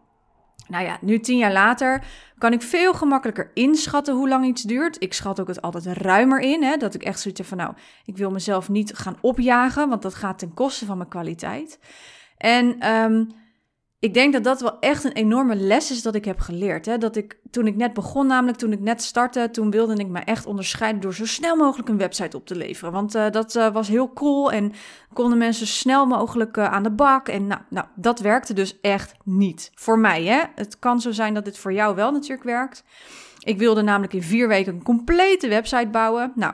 Nou 0.68 0.86
ja, 0.86 0.98
nu 1.02 1.20
tien 1.20 1.38
jaar 1.38 1.52
later 1.52 2.04
kan 2.38 2.54
ik 2.54 2.62
veel 2.62 2.94
gemakkelijker 2.94 3.52
inschatten 3.54 4.16
hoe 4.16 4.30
lang 4.30 4.46
iets 4.46 4.62
duurt. 4.62 5.02
Ik 5.02 5.14
schat 5.14 5.40
ook 5.40 5.48
het 5.48 5.62
altijd 5.62 5.98
ruimer 5.98 6.40
in. 6.40 6.64
Hè, 6.64 6.78
dat 6.78 6.94
ik 6.94 7.04
echt 7.04 7.20
zoiets 7.20 7.40
heb 7.40 7.50
van, 7.50 7.58
nou, 7.58 7.74
ik 8.06 8.18
wil 8.18 8.32
mezelf 8.32 8.70
niet 8.70 8.94
gaan 8.96 9.18
opjagen, 9.22 9.90
want 9.90 10.02
dat 10.02 10.16
gaat 10.16 10.40
ten 10.40 10.54
koste 10.54 10.86
van 10.86 10.98
mijn 10.98 11.10
kwaliteit. 11.10 11.80
En 12.38 12.90
um, 12.90 13.28
ik 14.04 14.14
denk 14.14 14.34
dat 14.34 14.44
dat 14.44 14.62
wel 14.62 14.80
echt 14.80 15.04
een 15.04 15.12
enorme 15.12 15.56
les 15.56 15.92
is 15.92 16.02
dat 16.02 16.16
ik 16.16 16.26
heb 16.26 16.40
geleerd. 16.40 16.86
Hè? 16.86 16.98
Dat 16.98 17.16
ik 17.16 17.38
toen 17.52 17.68
ik 17.68 17.76
net 17.76 17.94
begon, 17.94 18.28
namelijk 18.28 18.58
toen 18.58 18.72
ik 18.72 18.80
net 18.80 19.02
startte, 19.02 19.50
toen 19.52 19.72
wilde 19.72 19.96
ik 19.96 20.08
me 20.08 20.20
echt 20.20 20.46
onderscheiden 20.46 21.02
door 21.02 21.14
zo 21.14 21.26
snel 21.26 21.56
mogelijk 21.56 21.90
een 21.90 21.98
website 21.98 22.38
op 22.38 22.46
te 22.46 22.56
leveren. 22.56 22.94
Want 22.94 23.16
uh, 23.16 23.30
dat 23.30 23.56
uh, 23.56 23.74
was 23.74 23.88
heel 23.88 24.14
cool 24.14 24.52
en 24.52 24.74
konden 25.14 25.38
mensen 25.38 25.68
snel 25.68 26.06
mogelijk 26.06 26.58
uh, 26.58 26.72
aan 26.72 26.84
de 26.84 26.92
bak. 26.92 27.28
En 27.28 27.48
nou, 27.48 27.62
nou, 27.70 27.88
dat 27.96 28.20
werkte 28.20 28.54
dus 28.54 28.80
echt 28.82 29.16
niet. 29.24 29.72
Voor 29.76 30.00
mij, 30.00 30.24
hè. 30.24 30.42
Het 30.56 30.80
kan 30.80 31.02
zo 31.02 31.12
zijn 31.12 31.34
dat 31.34 31.46
dit 31.46 31.58
voor 31.58 31.74
jou 31.74 31.96
wel 31.96 32.12
natuurlijk 32.12 32.44
werkt. 32.44 32.84
Ik 33.40 33.58
wilde 33.58 33.82
namelijk 33.82 34.14
in 34.14 34.24
vier 34.24 34.48
weken 34.48 34.74
een 34.74 34.84
complete 34.84 35.48
website 35.48 35.90
bouwen. 35.92 36.32
Nou, 36.36 36.54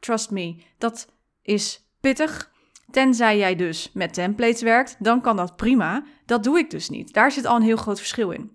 trust 0.00 0.30
me, 0.30 0.56
dat 0.78 1.08
is 1.42 1.88
pittig. 2.00 2.52
Tenzij 2.90 3.38
jij 3.38 3.56
dus 3.56 3.90
met 3.92 4.14
templates 4.14 4.62
werkt, 4.62 4.96
dan 4.98 5.20
kan 5.20 5.36
dat 5.36 5.56
prima. 5.56 6.04
Dat 6.26 6.44
doe 6.44 6.58
ik 6.58 6.70
dus 6.70 6.88
niet. 6.88 7.12
Daar 7.12 7.32
zit 7.32 7.46
al 7.46 7.56
een 7.56 7.62
heel 7.62 7.76
groot 7.76 7.98
verschil 7.98 8.30
in. 8.30 8.52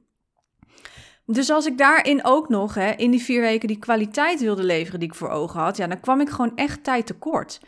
Dus 1.26 1.50
als 1.50 1.66
ik 1.66 1.78
daarin 1.78 2.26
ook 2.26 2.50
nog 2.50 2.74
hè, 2.74 2.92
in 2.92 3.12
die 3.12 3.24
vier 3.24 3.42
weken 3.42 3.68
die 3.68 3.80
kwaliteit 3.80 4.40
wilde 4.40 4.64
leveren 4.64 5.00
die 5.00 5.10
ik 5.10 5.16
voor 5.16 5.30
ogen 5.30 5.60
had, 5.60 5.78
ja, 5.78 5.88
dan 5.88 6.00
kwam 6.00 6.22
ik 6.22 6.30
gewoon 6.30 6.56
echt 6.56 6.84
tijd 6.84 7.06
tekort. 7.06 7.60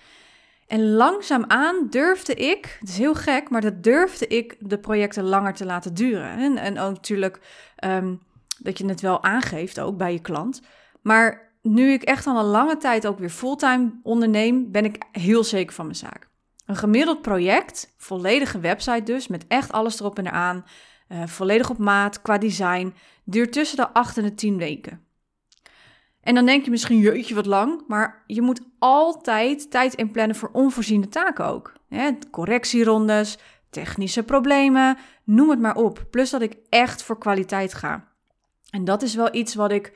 En 0.67 0.91
langzaamaan 0.91 1.87
durfde 1.89 2.33
ik, 2.33 2.77
het 2.79 2.89
is 2.89 2.97
heel 2.97 3.15
gek, 3.15 3.49
maar 3.49 3.61
dat 3.61 3.83
durfde 3.83 4.27
ik 4.27 4.57
de 4.59 4.79
projecten 4.79 5.23
langer 5.23 5.53
te 5.53 5.65
laten 5.65 5.93
duren. 5.93 6.37
En, 6.37 6.57
en 6.57 6.79
ook 6.79 6.93
natuurlijk 6.93 7.39
um, 7.85 8.21
dat 8.59 8.77
je 8.77 8.85
het 8.85 9.01
wel 9.01 9.23
aangeeft, 9.23 9.79
ook 9.79 9.97
bij 9.97 10.13
je 10.13 10.19
klant. 10.19 10.61
Maar 11.01 11.51
nu 11.61 11.91
ik 11.91 12.03
echt 12.03 12.27
al 12.27 12.39
een 12.39 12.45
lange 12.45 12.77
tijd 12.77 13.07
ook 13.07 13.19
weer 13.19 13.29
fulltime 13.29 13.99
onderneem, 14.03 14.71
ben 14.71 14.85
ik 14.85 15.03
heel 15.11 15.43
zeker 15.43 15.75
van 15.75 15.85
mijn 15.85 15.97
zaak. 15.97 16.30
Een 16.71 16.77
gemiddeld 16.77 17.21
project, 17.21 17.93
volledige 17.97 18.59
website 18.59 19.03
dus, 19.03 19.27
met 19.27 19.45
echt 19.47 19.71
alles 19.71 19.99
erop 19.99 20.17
en 20.17 20.27
eraan, 20.27 20.65
uh, 21.09 21.25
volledig 21.25 21.69
op 21.69 21.77
maat, 21.77 22.21
qua 22.21 22.37
design, 22.37 22.93
duurt 23.23 23.53
tussen 23.53 23.77
de 23.77 23.93
8 23.93 24.17
en 24.17 24.23
de 24.23 24.35
10 24.35 24.57
weken. 24.57 25.05
En 26.21 26.35
dan 26.35 26.45
denk 26.45 26.65
je 26.65 26.71
misschien, 26.71 26.99
jeetje, 26.99 27.35
wat 27.35 27.45
lang. 27.45 27.83
Maar 27.87 28.23
je 28.27 28.41
moet 28.41 28.61
altijd 28.79 29.71
tijd 29.71 29.93
inplannen 29.93 30.35
voor 30.35 30.49
onvoorziene 30.53 31.07
taken 31.07 31.45
ook. 31.45 31.73
Correctierondes, 32.31 33.37
technische 33.69 34.23
problemen, 34.23 34.97
noem 35.23 35.49
het 35.49 35.59
maar 35.59 35.75
op. 35.75 36.05
Plus 36.09 36.29
dat 36.29 36.41
ik 36.41 36.57
echt 36.69 37.03
voor 37.03 37.17
kwaliteit 37.17 37.73
ga. 37.73 38.07
En 38.69 38.83
dat 38.83 39.01
is 39.01 39.15
wel 39.15 39.35
iets 39.35 39.55
wat 39.55 39.71
ik 39.71 39.93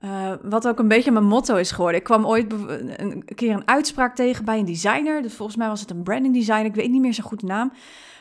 uh, 0.00 0.32
wat 0.42 0.68
ook 0.68 0.78
een 0.78 0.88
beetje 0.88 1.10
mijn 1.10 1.24
motto 1.24 1.56
is 1.56 1.70
geworden. 1.70 2.00
Ik 2.00 2.06
kwam 2.06 2.26
ooit 2.26 2.52
een 2.52 3.24
keer 3.34 3.52
een 3.54 3.68
uitspraak 3.68 4.14
tegen 4.14 4.44
bij 4.44 4.58
een 4.58 4.64
designer. 4.64 5.22
Dus 5.22 5.34
volgens 5.34 5.56
mij 5.56 5.68
was 5.68 5.80
het 5.80 5.90
een 5.90 6.02
branding 6.02 6.34
designer. 6.34 6.64
Ik 6.64 6.74
weet 6.74 6.90
niet 6.90 7.00
meer 7.00 7.12
zo 7.12 7.22
goed 7.22 7.40
de 7.40 7.46
naam. 7.46 7.72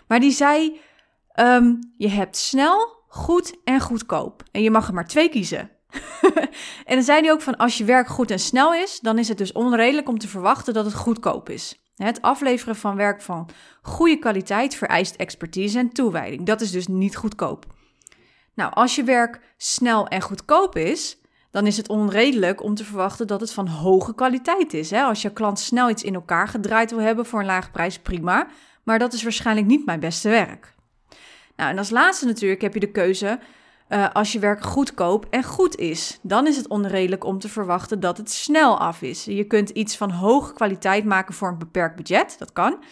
Maar 0.08 0.20
die 0.20 0.32
zei: 0.32 0.80
um, 1.40 1.94
Je 1.98 2.10
hebt 2.10 2.38
snel, 2.38 3.04
goed 3.08 3.56
en 3.64 3.80
goedkoop. 3.80 4.44
En 4.52 4.62
je 4.62 4.72
mag 4.72 4.88
er 4.88 4.94
maar 4.94 5.08
twee 5.08 5.30
kiezen. 5.30 5.70
en 6.86 6.96
dan 6.96 7.04
zei 7.04 7.22
hij 7.22 7.32
ook 7.32 7.42
van: 7.42 7.58
Als 7.58 7.78
je 7.78 7.84
werk 7.84 8.08
goed 8.08 8.32
en 8.32 8.40
snel 8.40 8.74
is, 8.74 9.00
dan 9.00 9.18
is 9.18 9.28
het 9.28 9.38
dus 9.38 9.52
onredelijk 9.52 10.10
om 10.10 10.18
te 10.18 10.28
verwachten 10.28 10.74
dat 10.74 10.86
het 10.86 10.94
goedkoop 10.94 11.50
is. 11.50 11.82
Het 11.96 12.22
afleveren 12.22 12.76
van 12.76 12.96
werk 12.96 13.22
van 13.22 13.50
goede 13.82 14.18
kwaliteit 14.18 14.76
vereist 14.76 15.16
expertise 15.16 15.80
en 15.80 15.90
toewijding. 15.90 16.46
Dat 16.46 16.62
is 16.62 16.72
dus 16.72 16.88
niet 16.88 17.16
goedkoop. 17.16 17.66
Nou, 18.54 18.74
als 18.74 18.96
je 18.96 19.04
werk 19.04 19.42
snel 19.58 20.08
en 20.08 20.22
goedkoop 20.22 20.76
is, 20.76 21.18
dan 21.58 21.68
is 21.68 21.78
het 21.78 21.90
onredelijk 21.90 22.64
om 22.64 22.76
te 22.76 22.84
verwachten 22.84 23.28
dat 23.28 23.40
het 23.40 23.54
van 23.54 23.68
hoge 23.68 24.16
kwaliteit 24.16 24.74
is. 24.74 24.90
Hè? 24.90 25.02
Als 25.02 25.22
je 25.22 25.30
klant 25.30 25.60
snel 25.60 25.90
iets 25.90 26.04
in 26.04 26.14
elkaar 26.14 26.48
gedraaid 26.48 26.90
wil 26.90 27.00
hebben 27.00 27.26
voor 27.26 27.40
een 27.40 27.46
lage 27.46 27.72
prijs, 27.72 28.00
prima. 28.00 28.48
Maar 28.84 29.00
dat 29.00 29.14
is 29.14 29.24
waarschijnlijk 29.24 29.68
niet 29.68 29.86
mijn 29.86 30.00
beste 30.00 30.30
werk. 30.30 30.74
Nou, 31.56 31.70
en 31.70 31.78
als 31.78 31.90
laatste 31.90 32.26
natuurlijk 32.26 32.62
heb 32.62 32.74
je 32.74 32.80
de 32.80 32.92
keuze 32.92 33.40
uh, 33.90 34.10
als 34.14 34.32
je 34.32 34.40
werk 34.40 34.64
goedkoop 34.64 35.28
en 35.30 35.44
goed 35.44 35.76
is. 35.76 36.20
Dan 36.22 36.48
is 36.48 36.58
het 36.58 36.68
onredelijk 36.68 37.24
om 37.24 37.40
te 37.40 37.50
verwachten 37.50 38.00
dat 38.00 38.18
het 38.18 38.32
snel 38.32 38.80
af 38.80 39.02
is. 39.02 39.26
Je 39.26 39.44
kunt 39.44 39.70
iets 39.70 39.98
van 39.98 40.12
hoge 40.12 40.54
kwaliteit 40.54 41.06
maken 41.06 41.34
voor 41.34 41.48
een 41.48 41.58
beperkt 41.58 41.96
budget, 41.96 42.36
dat 42.40 42.54
kan. 42.54 42.84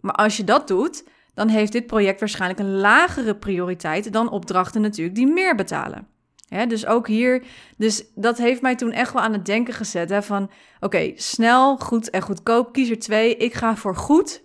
Maar 0.00 0.14
als 0.14 0.36
je 0.36 0.44
dat 0.44 0.68
doet, 0.68 1.04
dan 1.34 1.48
heeft 1.48 1.72
dit 1.72 1.86
project 1.86 2.20
waarschijnlijk 2.20 2.60
een 2.60 2.76
lagere 2.76 3.36
prioriteit 3.36 4.12
dan 4.12 4.30
opdrachten 4.30 4.80
natuurlijk 4.80 5.16
die 5.16 5.26
meer 5.26 5.54
betalen. 5.54 6.09
Dus 6.50 6.86
ook 6.86 7.06
hier, 7.06 7.42
dus 7.76 8.04
dat 8.14 8.38
heeft 8.38 8.62
mij 8.62 8.76
toen 8.76 8.92
echt 8.92 9.12
wel 9.12 9.22
aan 9.22 9.32
het 9.32 9.46
denken 9.46 9.74
gezet. 9.74 10.10
Hè, 10.10 10.22
van 10.22 10.50
oké, 10.80 11.12
snel, 11.14 11.76
goed 11.76 12.10
en 12.10 12.22
goedkoop, 12.22 12.72
kies 12.72 12.90
er 12.90 12.98
twee. 12.98 13.36
Ik 13.36 13.54
ga 13.54 13.76
voor 13.76 13.96
goed. 13.96 14.42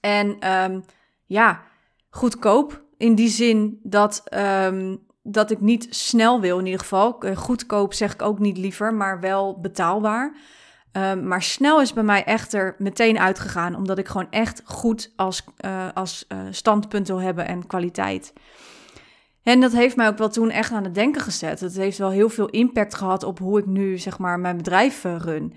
En 0.00 0.52
um, 0.52 0.84
ja, 1.26 1.62
goedkoop 2.10 2.84
in 2.96 3.14
die 3.14 3.28
zin 3.28 3.80
dat, 3.82 4.22
um, 4.64 4.98
dat 5.22 5.50
ik 5.50 5.60
niet 5.60 5.86
snel 5.90 6.40
wil 6.40 6.58
in 6.58 6.64
ieder 6.64 6.80
geval. 6.80 7.20
Eh, 7.20 7.36
goedkoop 7.36 7.94
zeg 7.94 8.12
ik 8.12 8.22
ook 8.22 8.38
niet 8.38 8.58
liever, 8.58 8.94
maar 8.94 9.20
wel 9.20 9.60
betaalbaar. 9.60 10.36
Um, 10.92 11.26
maar 11.26 11.42
snel 11.42 11.80
is 11.80 11.92
bij 11.92 12.02
mij 12.02 12.24
echter 12.24 12.74
meteen 12.78 13.18
uitgegaan, 13.18 13.74
omdat 13.74 13.98
ik 13.98 14.08
gewoon 14.08 14.30
echt 14.30 14.62
goed 14.64 15.12
als, 15.16 15.44
uh, 15.64 15.86
als 15.94 16.24
uh, 16.28 16.38
standpunt 16.50 17.08
wil 17.08 17.20
hebben 17.20 17.46
en 17.46 17.66
kwaliteit. 17.66 18.32
En 19.46 19.60
dat 19.60 19.72
heeft 19.72 19.96
mij 19.96 20.08
ook 20.08 20.18
wel 20.18 20.28
toen 20.28 20.50
echt 20.50 20.72
aan 20.72 20.84
het 20.84 20.94
denken 20.94 21.20
gezet. 21.20 21.60
Het 21.60 21.76
heeft 21.76 21.98
wel 21.98 22.10
heel 22.10 22.28
veel 22.28 22.48
impact 22.48 22.94
gehad 22.94 23.22
op 23.22 23.38
hoe 23.38 23.58
ik 23.58 23.66
nu 23.66 23.98
zeg 23.98 24.18
maar 24.18 24.40
mijn 24.40 24.56
bedrijf 24.56 25.02
run. 25.02 25.54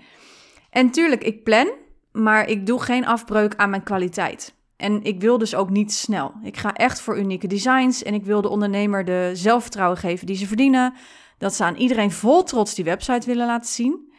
En 0.70 0.90
tuurlijk, 0.90 1.24
ik 1.24 1.44
plan, 1.44 1.70
maar 2.12 2.48
ik 2.48 2.66
doe 2.66 2.82
geen 2.82 3.06
afbreuk 3.06 3.54
aan 3.56 3.70
mijn 3.70 3.82
kwaliteit. 3.82 4.54
En 4.76 5.02
ik 5.02 5.20
wil 5.20 5.38
dus 5.38 5.54
ook 5.54 5.70
niet 5.70 5.92
snel. 5.92 6.32
Ik 6.42 6.56
ga 6.56 6.74
echt 6.74 7.00
voor 7.00 7.18
unieke 7.18 7.46
designs 7.46 8.02
en 8.02 8.14
ik 8.14 8.24
wil 8.24 8.40
de 8.40 8.48
ondernemer 8.48 9.04
de 9.04 9.30
zelfvertrouwen 9.32 9.98
geven 9.98 10.26
die 10.26 10.36
ze 10.36 10.46
verdienen. 10.46 10.94
Dat 11.38 11.54
ze 11.54 11.64
aan 11.64 11.76
iedereen 11.76 12.12
vol 12.12 12.42
trots 12.42 12.74
die 12.74 12.84
website 12.84 13.26
willen 13.26 13.46
laten 13.46 13.70
zien. 13.70 14.09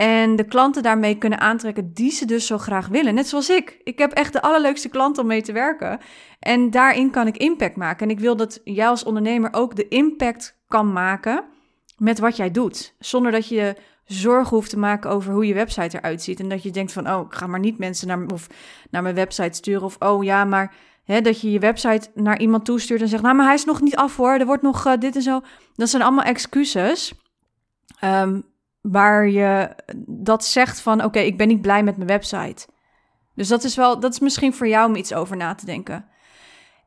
En 0.00 0.36
de 0.36 0.44
klanten 0.44 0.82
daarmee 0.82 1.18
kunnen 1.18 1.40
aantrekken 1.40 1.92
die 1.92 2.10
ze 2.10 2.26
dus 2.26 2.46
zo 2.46 2.58
graag 2.58 2.88
willen. 2.88 3.14
Net 3.14 3.28
zoals 3.28 3.50
ik. 3.50 3.80
Ik 3.84 3.98
heb 3.98 4.12
echt 4.12 4.32
de 4.32 4.42
allerleukste 4.42 4.88
klanten 4.88 5.22
om 5.22 5.28
mee 5.28 5.42
te 5.42 5.52
werken. 5.52 6.00
En 6.38 6.70
daarin 6.70 7.10
kan 7.10 7.26
ik 7.26 7.36
impact 7.36 7.76
maken. 7.76 8.06
En 8.06 8.12
ik 8.12 8.20
wil 8.20 8.36
dat 8.36 8.60
jij 8.64 8.88
als 8.88 9.04
ondernemer 9.04 9.52
ook 9.52 9.76
de 9.76 9.88
impact 9.88 10.60
kan 10.68 10.92
maken 10.92 11.44
met 11.96 12.18
wat 12.18 12.36
jij 12.36 12.50
doet. 12.50 12.94
Zonder 12.98 13.32
dat 13.32 13.48
je 13.48 13.76
zorgen 14.04 14.56
hoeft 14.56 14.70
te 14.70 14.78
maken 14.78 15.10
over 15.10 15.32
hoe 15.32 15.46
je 15.46 15.54
website 15.54 15.96
eruit 15.96 16.22
ziet. 16.22 16.40
En 16.40 16.48
dat 16.48 16.62
je 16.62 16.70
denkt 16.70 16.92
van, 16.92 17.10
oh, 17.10 17.26
ik 17.26 17.34
ga 17.34 17.46
maar 17.46 17.60
niet 17.60 17.78
mensen 17.78 18.08
naar, 18.08 18.26
of 18.26 18.46
naar 18.90 19.02
mijn 19.02 19.14
website 19.14 19.56
sturen. 19.56 19.82
Of, 19.82 19.96
oh 19.98 20.24
ja, 20.24 20.44
maar 20.44 20.74
hè, 21.04 21.20
dat 21.20 21.40
je 21.40 21.50
je 21.50 21.58
website 21.58 22.10
naar 22.14 22.38
iemand 22.38 22.64
toestuurt 22.64 23.00
en 23.00 23.08
zegt, 23.08 23.22
nou, 23.22 23.34
maar 23.34 23.46
hij 23.46 23.54
is 23.54 23.64
nog 23.64 23.80
niet 23.80 23.96
af 23.96 24.16
hoor. 24.16 24.32
Er 24.32 24.46
wordt 24.46 24.62
nog 24.62 24.86
uh, 24.86 24.92
dit 24.98 25.16
en 25.16 25.22
zo. 25.22 25.40
Dat 25.74 25.88
zijn 25.88 26.02
allemaal 26.02 26.24
excuses. 26.24 27.12
Um, 28.04 28.48
waar 28.80 29.28
je 29.28 29.74
dat 30.06 30.44
zegt 30.44 30.80
van, 30.80 31.04
oké, 31.04 31.18
ik 31.18 31.36
ben 31.36 31.48
niet 31.48 31.62
blij 31.62 31.82
met 31.82 31.96
mijn 31.96 32.08
website. 32.08 32.66
Dus 33.34 33.48
dat 33.48 33.64
is 33.64 33.76
wel, 33.76 34.00
dat 34.00 34.12
is 34.12 34.18
misschien 34.18 34.54
voor 34.54 34.68
jou 34.68 34.88
om 34.88 34.96
iets 34.96 35.14
over 35.14 35.36
na 35.36 35.54
te 35.54 35.64
denken. 35.64 36.04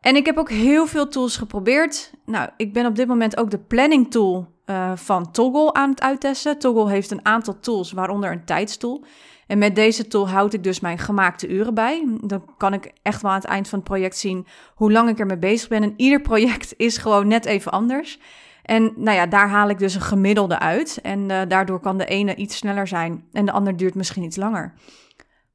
En 0.02 0.16
ik 0.16 0.26
heb 0.26 0.38
ook 0.38 0.50
heel 0.50 0.88
veel 0.88 1.08
tools 1.08 1.38
geprobeerd. 1.38 2.14
Nou, 2.26 2.50
ik 2.58 2.74
ben 2.74 2.86
op 2.86 2.96
dit 2.96 3.08
moment 3.08 3.38
ook 3.38 3.52
de 3.52 3.60
planning 3.60 4.12
tool 4.12 4.48
uh, 4.66 4.92
van 4.96 5.32
Toggle 5.32 5.74
aan 5.74 5.90
het 5.90 6.02
uittesten. 6.02 6.60
Toggle 6.60 6.90
heeft 6.90 7.12
een 7.12 7.26
aantal 7.26 7.60
tools, 7.60 7.92
waaronder 7.92 8.32
een 8.32 8.46
tijdstoel. 8.46 9.04
En 9.48 9.58
met 9.58 9.76
deze 9.76 10.08
tool 10.08 10.30
houd 10.30 10.54
ik 10.54 10.64
dus 10.64 10.80
mijn 10.80 10.98
gemaakte 10.98 11.48
uren 11.48 11.74
bij. 11.74 12.08
Dan 12.22 12.46
kan 12.58 12.74
ik 12.74 12.94
echt 13.02 13.22
wel 13.22 13.32
aan 13.32 13.38
het 13.38 13.48
eind 13.48 13.68
van 13.68 13.80
het 13.80 13.88
project 13.88 14.18
zien 14.18 14.48
hoe 14.76 14.92
lang 14.92 15.10
ik 15.10 15.20
ermee 15.20 15.38
bezig 15.38 15.70
ben. 15.70 15.84
En 15.84 15.94
ieder 15.98 16.22
project 16.22 16.74
is 16.88 16.98
gewoon 16.98 17.28
net 17.28 17.46
even 17.46 17.72
anders. 17.72 18.20
En 18.64 18.94
nou 18.96 19.18
ja, 19.18 19.26
daar 19.26 19.50
haal 19.50 19.70
ik 19.70 19.80
dus 19.80 19.96
een 19.96 20.02
gemiddelde 20.02 20.60
uit. 20.60 21.00
En 21.02 21.20
uh, 21.30 21.42
daardoor 21.48 21.80
kan 21.80 21.98
de 21.98 22.06
ene 22.06 22.36
iets 22.36 22.58
sneller 22.58 22.88
zijn 22.88 23.28
en 23.32 23.46
de 23.46 23.52
ander 23.52 23.78
duurt 23.78 23.96
misschien 23.96 24.24
iets 24.24 24.38
langer. 24.38 24.74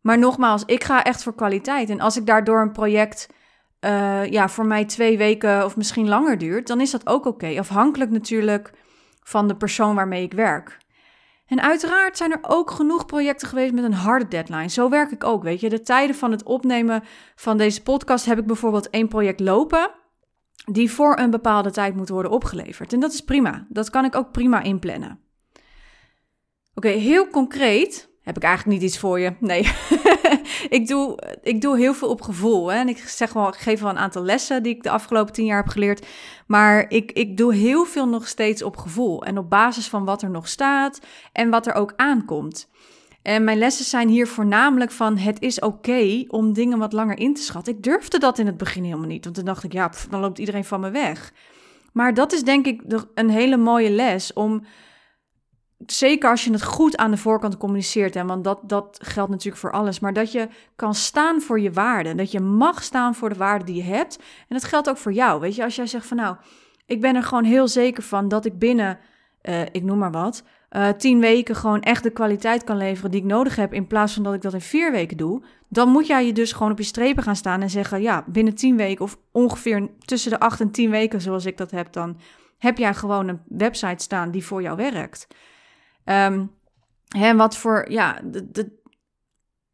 Maar 0.01 0.19
nogmaals, 0.19 0.63
ik 0.65 0.85
ga 0.85 1.05
echt 1.05 1.23
voor 1.23 1.35
kwaliteit. 1.35 1.91
En 1.91 2.01
als 2.01 2.17
ik 2.17 2.27
daardoor 2.27 2.61
een 2.61 2.73
project 2.73 3.29
uh, 3.81 4.25
ja, 4.25 4.49
voor 4.49 4.67
mij 4.67 4.85
twee 4.85 5.19
weken 5.19 5.65
of 5.65 5.77
misschien 5.77 6.09
langer 6.09 6.39
duurt, 6.39 6.67
dan 6.67 6.81
is 6.81 6.91
dat 6.91 7.07
ook 7.07 7.27
oké. 7.27 7.59
Afhankelijk 7.59 8.11
natuurlijk 8.11 8.73
van 9.23 9.49
de 9.49 9.57
persoon 9.57 9.95
waarmee 9.95 10.23
ik 10.23 10.33
werk. 10.33 10.79
En 11.47 11.63
uiteraard 11.63 12.17
zijn 12.17 12.33
er 12.33 12.39
ook 12.43 12.71
genoeg 12.71 13.07
projecten 13.07 13.49
geweest 13.49 13.73
met 13.73 13.85
een 13.85 13.93
harde 13.93 14.29
deadline. 14.29 14.69
Zo 14.69 14.89
werk 14.89 15.11
ik 15.11 15.25
ook, 15.25 15.43
weet 15.43 15.61
je. 15.61 15.69
De 15.69 15.83
tijden 15.83 16.17
van 16.17 16.31
het 16.31 16.43
opnemen 16.43 17.03
van 17.35 17.57
deze 17.57 17.83
podcast 17.83 18.25
heb 18.25 18.39
ik 18.39 18.47
bijvoorbeeld 18.47 18.91
één 18.91 19.09
project 19.09 19.41
lopen 19.41 19.91
die 20.71 20.91
voor 20.91 21.19
een 21.19 21.31
bepaalde 21.31 21.71
tijd 21.71 21.97
moet 21.97 22.09
worden 22.09 22.31
opgeleverd. 22.31 22.93
En 22.93 23.01
dat 23.01 23.13
is 23.13 23.21
prima. 23.21 23.67
Dat 23.69 23.91
kan 23.91 24.05
ik 24.05 24.17
ook 24.17 24.33
prima 24.33 24.63
inplannen. 24.63 25.21
Oké, 26.75 26.89
heel 26.89 27.29
concreet 27.29 28.09
heb 28.23 28.37
ik 28.37 28.43
eigenlijk 28.43 28.81
niet 28.81 28.91
iets 28.91 28.99
voor 28.99 29.21
je. 29.21 29.35
Nee, 29.41 29.61
ik, 30.79 30.87
doe, 30.87 31.19
ik 31.43 31.61
doe 31.61 31.77
heel 31.77 31.95
veel 31.95 32.09
op 32.09 32.23
gevoel. 32.23 32.73
Hè? 32.73 32.79
En 32.79 32.89
ik, 32.89 32.99
zeg 32.99 33.33
wel, 33.33 33.49
ik 33.49 33.55
geef 33.55 33.81
wel 33.81 33.91
een 33.91 33.99
aantal 33.99 34.23
lessen 34.23 34.63
die 34.63 34.75
ik 34.75 34.83
de 34.83 34.91
afgelopen 34.91 35.33
tien 35.33 35.45
jaar 35.45 35.63
heb 35.63 35.69
geleerd. 35.69 36.07
Maar 36.47 36.91
ik, 36.91 37.13
ik 37.13 37.37
doe 37.37 37.55
heel 37.55 37.85
veel 37.85 38.09
nog 38.09 38.29
steeds 38.29 38.63
op 38.63 38.77
gevoel. 38.77 39.25
En 39.25 39.39
op 39.39 39.51
basis 39.51 39.89
van 39.89 40.05
wat 40.05 40.23
er 40.23 40.31
nog 40.31 40.49
staat 40.49 41.01
en 41.33 41.51
wat 41.51 41.67
er 41.67 41.75
ook 41.75 41.93
aankomt. 41.97 42.69
En 43.29 43.45
mijn 43.45 43.59
lessen 43.59 43.85
zijn 43.85 44.09
hier 44.09 44.27
voornamelijk 44.27 44.91
van: 44.91 45.17
het 45.17 45.41
is 45.41 45.61
oké 45.61 46.25
om 46.29 46.53
dingen 46.53 46.79
wat 46.79 46.93
langer 46.93 47.19
in 47.19 47.35
te 47.35 47.43
schatten. 47.43 47.75
Ik 47.75 47.83
durfde 47.83 48.19
dat 48.19 48.39
in 48.39 48.47
het 48.47 48.57
begin 48.57 48.85
helemaal 48.85 49.07
niet, 49.07 49.25
want 49.25 49.37
dan 49.37 49.45
dacht 49.45 49.65
ik, 49.65 49.73
ja, 49.73 49.91
dan 50.11 50.21
loopt 50.21 50.39
iedereen 50.39 50.65
van 50.65 50.81
me 50.81 50.91
weg. 50.91 51.33
Maar 51.93 52.15
dat 52.15 52.33
is 52.33 52.43
denk 52.43 52.67
ik 52.67 52.83
een 53.15 53.31
hele 53.31 53.57
mooie 53.57 53.91
les 53.91 54.33
om, 54.33 54.63
zeker 55.87 56.31
als 56.31 56.45
je 56.45 56.53
het 56.53 56.63
goed 56.63 56.97
aan 56.97 57.11
de 57.11 57.17
voorkant 57.17 57.57
communiceert, 57.57 58.15
hè, 58.15 58.25
want 58.25 58.45
dat, 58.45 58.61
dat 58.63 58.99
geldt 59.03 59.31
natuurlijk 59.31 59.61
voor 59.61 59.73
alles, 59.73 60.01
maar 60.01 60.13
dat 60.13 60.33
je 60.33 60.49
kan 60.77 60.95
staan 60.95 61.41
voor 61.41 61.61
je 61.61 61.73
waarden. 61.73 62.17
Dat 62.17 62.31
je 62.31 62.41
mag 62.41 62.83
staan 62.83 63.15
voor 63.15 63.29
de 63.29 63.39
waarden 63.39 63.67
die 63.67 63.77
je 63.77 63.83
hebt. 63.83 64.17
En 64.17 64.57
dat 64.57 64.65
geldt 64.65 64.89
ook 64.89 64.99
voor 64.99 65.13
jou. 65.13 65.41
Weet 65.41 65.55
je, 65.55 65.65
als 65.65 65.77
jij 65.77 65.87
zegt 65.87 66.07
van 66.07 66.17
nou, 66.17 66.37
ik 66.87 67.01
ben 67.01 67.17
er 67.17 67.23
gewoon 67.23 67.45
heel 67.45 67.69
zeker 67.69 68.03
van 68.03 68.29
dat 68.29 68.45
ik 68.45 68.59
binnen, 68.59 68.99
uh, 69.43 69.61
ik 69.61 69.83
noem 69.83 69.99
maar 69.99 70.13
wat, 70.13 70.43
uh, 70.71 70.89
tien 70.89 71.21
weken 71.21 71.57
gewoon 71.57 71.81
echt 71.81 72.03
de 72.03 72.11
kwaliteit 72.11 72.65
kan 72.65 72.77
leveren 72.77 73.11
die 73.11 73.21
ik 73.21 73.27
nodig 73.27 73.57
heb, 73.57 73.73
in 73.73 73.87
plaats 73.87 74.15
van 74.15 74.23
dat 74.23 74.35
ik 74.35 74.43
dat 74.43 74.55
in 74.55 74.61
vier 74.61 74.93
weken 74.93 75.17
doe, 75.17 75.43
dan 75.69 75.89
moet 75.89 76.07
jij 76.07 76.27
je 76.27 76.33
dus 76.33 76.53
gewoon 76.53 76.73
op 76.73 76.79
je 76.79 76.85
strepen 76.85 77.23
gaan 77.23 77.37
staan 77.37 77.63
en 77.63 77.71
zeggen, 77.71 78.03
ja, 78.03 78.25
binnen 78.27 78.55
tien 78.55 78.77
weken 78.77 79.05
of 79.05 79.19
ongeveer 79.33 79.89
tussen 79.99 80.31
de 80.31 80.41
acht 80.41 80.61
en 80.61 80.71
tien 80.71 80.91
weken, 80.91 81.21
zoals 81.21 81.45
ik 81.45 81.57
dat 81.57 81.71
heb, 81.71 81.93
dan 81.93 82.19
heb 82.59 82.79
jij 82.79 82.95
gewoon 82.95 83.29
een 83.29 83.41
website 83.49 84.03
staan 84.03 84.31
die 84.31 84.45
voor 84.45 84.63
jou 84.63 84.77
werkt. 84.77 85.27
Um, 86.05 86.51
hè, 87.09 87.37
wat 87.37 87.57
voor, 87.57 87.91
ja, 87.91 88.21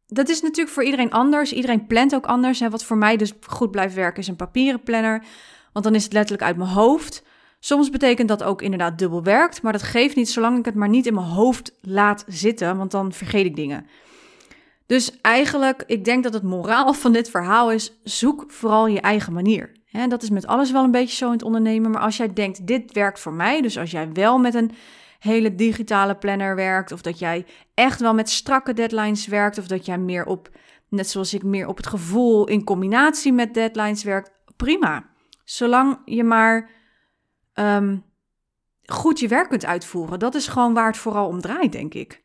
dat 0.07 0.29
is 0.29 0.41
natuurlijk 0.41 0.75
voor 0.75 0.83
iedereen 0.83 1.11
anders. 1.11 1.53
Iedereen 1.53 1.87
plant 1.87 2.15
ook 2.15 2.25
anders. 2.25 2.61
En 2.61 2.71
wat 2.71 2.83
voor 2.83 2.97
mij 2.97 3.17
dus 3.17 3.33
goed 3.47 3.71
blijft 3.71 3.95
werken 3.95 4.21
is 4.21 4.27
een 4.27 4.35
papieren 4.35 4.83
planner. 4.83 5.23
Want 5.73 5.85
dan 5.85 5.95
is 5.95 6.03
het 6.03 6.13
letterlijk 6.13 6.43
uit 6.43 6.57
mijn 6.57 6.69
hoofd. 6.69 7.24
Soms 7.65 7.89
betekent 7.89 8.27
dat 8.27 8.43
ook 8.43 8.61
inderdaad 8.61 8.97
dubbel 8.97 9.23
werkt, 9.23 9.61
maar 9.61 9.71
dat 9.71 9.83
geeft 9.83 10.15
niet 10.15 10.29
zolang 10.29 10.57
ik 10.57 10.65
het 10.65 10.75
maar 10.75 10.89
niet 10.89 11.05
in 11.05 11.13
mijn 11.13 11.25
hoofd 11.25 11.77
laat 11.81 12.23
zitten, 12.27 12.77
want 12.77 12.91
dan 12.91 13.13
vergeet 13.13 13.45
ik 13.45 13.55
dingen. 13.55 13.87
Dus 14.85 15.21
eigenlijk, 15.21 15.83
ik 15.87 16.05
denk 16.05 16.23
dat 16.23 16.33
het 16.33 16.43
moraal 16.43 16.93
van 16.93 17.11
dit 17.11 17.29
verhaal 17.29 17.71
is: 17.71 17.99
zoek 18.03 18.45
vooral 18.47 18.87
je 18.87 19.01
eigen 19.01 19.33
manier. 19.33 19.71
dat 20.07 20.23
is 20.23 20.29
met 20.29 20.47
alles 20.47 20.71
wel 20.71 20.83
een 20.83 20.91
beetje 20.91 21.15
zo 21.15 21.25
in 21.25 21.31
het 21.31 21.43
ondernemen, 21.43 21.91
maar 21.91 22.01
als 22.01 22.17
jij 22.17 22.33
denkt, 22.33 22.67
dit 22.67 22.93
werkt 22.93 23.19
voor 23.19 23.33
mij, 23.33 23.61
dus 23.61 23.77
als 23.77 23.91
jij 23.91 24.11
wel 24.11 24.37
met 24.37 24.53
een 24.53 24.71
hele 25.19 25.55
digitale 25.55 26.15
planner 26.15 26.55
werkt, 26.55 26.91
of 26.91 27.01
dat 27.01 27.19
jij 27.19 27.45
echt 27.73 27.99
wel 27.99 28.13
met 28.13 28.29
strakke 28.29 28.73
deadlines 28.73 29.27
werkt, 29.27 29.57
of 29.57 29.67
dat 29.67 29.85
jij 29.85 29.97
meer 29.97 30.25
op, 30.25 30.49
net 30.89 31.09
zoals 31.09 31.33
ik, 31.33 31.43
meer 31.43 31.67
op 31.67 31.77
het 31.77 31.87
gevoel 31.87 32.47
in 32.47 32.63
combinatie 32.63 33.33
met 33.33 33.53
deadlines 33.53 34.03
werkt, 34.03 34.31
prima. 34.55 35.05
Zolang 35.43 35.97
je 36.05 36.23
maar 36.23 36.73
um, 37.59 38.03
goed 38.85 39.19
je 39.19 39.27
werk 39.27 39.49
kunt 39.49 39.65
uitvoeren. 39.65 40.19
Dat 40.19 40.35
is 40.35 40.47
gewoon 40.47 40.73
waar 40.73 40.87
het 40.87 40.97
vooral 40.97 41.27
om 41.27 41.41
draait, 41.41 41.71
denk 41.71 41.93
ik. 41.93 42.23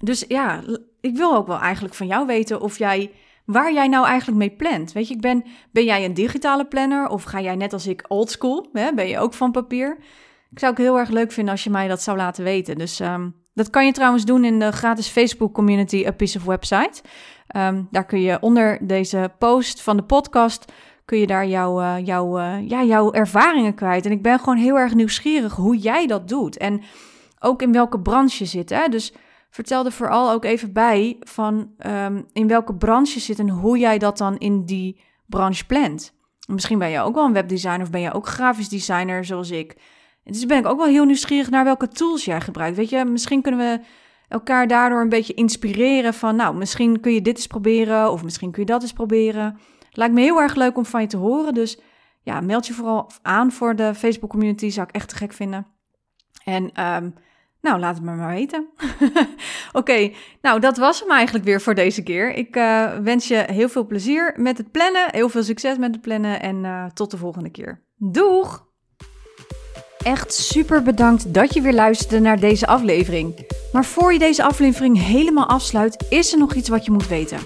Dus 0.00 0.24
ja, 0.28 0.62
ik 1.00 1.16
wil 1.16 1.34
ook 1.34 1.46
wel 1.46 1.58
eigenlijk 1.58 1.94
van 1.94 2.06
jou 2.06 2.26
weten 2.26 2.60
of 2.60 2.78
jij, 2.78 3.12
waar 3.44 3.72
jij 3.72 3.88
nou 3.88 4.06
eigenlijk 4.06 4.38
mee 4.38 4.50
plant. 4.50 4.92
Weet 4.92 5.08
je, 5.08 5.14
ik 5.14 5.20
ben, 5.20 5.44
ben 5.70 5.84
jij 5.84 6.04
een 6.04 6.14
digitale 6.14 6.66
planner 6.66 7.08
of 7.08 7.22
ga 7.22 7.40
jij 7.40 7.56
net 7.56 7.72
als 7.72 7.86
ik 7.86 8.04
oldschool? 8.08 8.68
Ben 8.72 9.08
je 9.08 9.18
ook 9.18 9.34
van 9.34 9.50
papier? 9.50 9.96
Ik 10.50 10.58
zou 10.58 10.72
het 10.72 10.82
heel 10.82 10.98
erg 10.98 11.08
leuk 11.08 11.32
vinden 11.32 11.52
als 11.52 11.64
je 11.64 11.70
mij 11.70 11.88
dat 11.88 12.02
zou 12.02 12.16
laten 12.16 12.44
weten. 12.44 12.78
Dus 12.78 13.00
um, 13.00 13.34
dat 13.54 13.70
kan 13.70 13.86
je 13.86 13.92
trouwens 13.92 14.24
doen 14.24 14.44
in 14.44 14.58
de 14.58 14.72
gratis 14.72 15.08
Facebook 15.08 15.54
community 15.54 16.04
A 16.06 16.10
Piece 16.10 16.38
of 16.38 16.44
Website. 16.44 17.02
Um, 17.56 17.88
daar 17.90 18.06
kun 18.06 18.20
je 18.20 18.40
onder 18.40 18.78
deze 18.86 19.32
post 19.38 19.82
van 19.82 19.96
de 19.96 20.02
podcast 20.02 20.72
kun 21.06 21.18
je 21.18 21.26
daar 21.26 21.46
jouw, 21.46 21.80
uh, 21.80 21.94
jouw, 22.04 22.38
uh, 22.38 22.68
ja, 22.68 22.82
jouw 22.84 23.12
ervaringen 23.12 23.74
kwijt. 23.74 24.06
En 24.06 24.12
ik 24.12 24.22
ben 24.22 24.38
gewoon 24.38 24.56
heel 24.56 24.78
erg 24.78 24.94
nieuwsgierig 24.94 25.54
hoe 25.54 25.76
jij 25.76 26.06
dat 26.06 26.28
doet. 26.28 26.56
En 26.56 26.82
ook 27.40 27.62
in 27.62 27.72
welke 27.72 28.00
branche 28.00 28.44
zit. 28.44 28.70
Hè? 28.70 28.88
Dus 28.88 29.12
vertel 29.50 29.84
er 29.84 29.92
vooral 29.92 30.30
ook 30.30 30.44
even 30.44 30.72
bij 30.72 31.16
van 31.20 31.70
ehm, 31.78 32.22
in 32.32 32.48
welke 32.48 32.74
branche 32.74 33.20
zit 33.20 33.38
en 33.38 33.48
hoe 33.48 33.78
jij 33.78 33.98
dat 33.98 34.18
dan 34.18 34.38
in 34.38 34.64
die 34.64 35.00
branche 35.26 35.66
plant. 35.66 36.14
Misschien 36.46 36.78
ben 36.78 36.88
je 36.88 37.00
ook 37.00 37.14
wel 37.14 37.24
een 37.24 37.32
webdesigner 37.32 37.82
of 37.82 37.90
ben 37.90 38.00
je 38.00 38.12
ook 38.12 38.26
grafisch 38.26 38.68
designer 38.68 39.24
zoals 39.24 39.50
ik. 39.50 39.76
Dus 40.24 40.46
ben 40.46 40.58
ik 40.58 40.66
ook 40.66 40.78
wel 40.78 40.86
heel 40.86 41.04
nieuwsgierig 41.04 41.50
naar 41.50 41.64
welke 41.64 41.88
tools 41.88 42.24
jij 42.24 42.40
gebruikt. 42.40 42.76
Weet 42.76 42.90
je, 42.90 43.04
misschien 43.04 43.42
kunnen 43.42 43.60
we 43.60 43.80
elkaar 44.28 44.66
daardoor 44.66 45.00
een 45.00 45.08
beetje 45.08 45.34
inspireren 45.34 46.14
van, 46.14 46.36
nou, 46.36 46.56
misschien 46.56 47.00
kun 47.00 47.12
je 47.12 47.22
dit 47.22 47.36
eens 47.36 47.46
proberen 47.46 48.12
of 48.12 48.24
misschien 48.24 48.50
kun 48.50 48.62
je 48.62 48.68
dat 48.68 48.82
eens 48.82 48.92
proberen. 48.92 49.58
Lijkt 49.96 50.14
me 50.14 50.20
heel 50.20 50.40
erg 50.40 50.54
leuk 50.54 50.76
om 50.76 50.86
van 50.86 51.00
je 51.00 51.06
te 51.06 51.16
horen. 51.16 51.54
Dus 51.54 51.78
ja, 52.22 52.40
meld 52.40 52.66
je 52.66 52.72
vooral 52.72 53.10
aan 53.22 53.52
voor 53.52 53.76
de 53.76 53.94
Facebook 53.94 54.30
community. 54.30 54.70
Zou 54.70 54.86
ik 54.88 54.94
echt 54.94 55.08
te 55.08 55.16
gek 55.16 55.32
vinden. 55.32 55.66
En 56.44 56.84
um, 56.84 57.14
nou, 57.60 57.78
laat 57.78 57.94
het 57.94 58.04
me 58.04 58.14
maar 58.14 58.34
weten. 58.34 58.68
Oké, 59.72 60.10
nou 60.42 60.60
dat 60.60 60.76
was 60.76 61.00
hem 61.00 61.10
eigenlijk 61.10 61.44
weer 61.44 61.60
voor 61.60 61.74
deze 61.74 62.02
keer. 62.02 62.34
Ik 62.34 62.56
uh, 62.56 62.96
wens 62.96 63.28
je 63.28 63.44
heel 63.52 63.68
veel 63.68 63.86
plezier 63.86 64.34
met 64.36 64.58
het 64.58 64.70
plannen, 64.70 65.06
heel 65.10 65.28
veel 65.28 65.42
succes 65.42 65.76
met 65.78 65.92
het 65.92 66.00
plannen 66.00 66.40
en 66.42 66.64
uh, 66.64 66.84
tot 66.84 67.10
de 67.10 67.16
volgende 67.16 67.50
keer. 67.50 67.82
Doeg! 67.96 68.64
Echt 69.98 70.34
super 70.34 70.82
bedankt 70.82 71.34
dat 71.34 71.54
je 71.54 71.60
weer 71.60 71.74
luisterde 71.74 72.20
naar 72.20 72.40
deze 72.40 72.66
aflevering. 72.66 73.46
Maar 73.72 73.84
voor 73.84 74.12
je 74.12 74.18
deze 74.18 74.42
aflevering 74.42 75.02
helemaal 75.02 75.48
afsluit, 75.48 76.06
is 76.08 76.32
er 76.32 76.38
nog 76.38 76.54
iets 76.54 76.68
wat 76.68 76.84
je 76.84 76.90
moet 76.90 77.08
weten. 77.08 77.38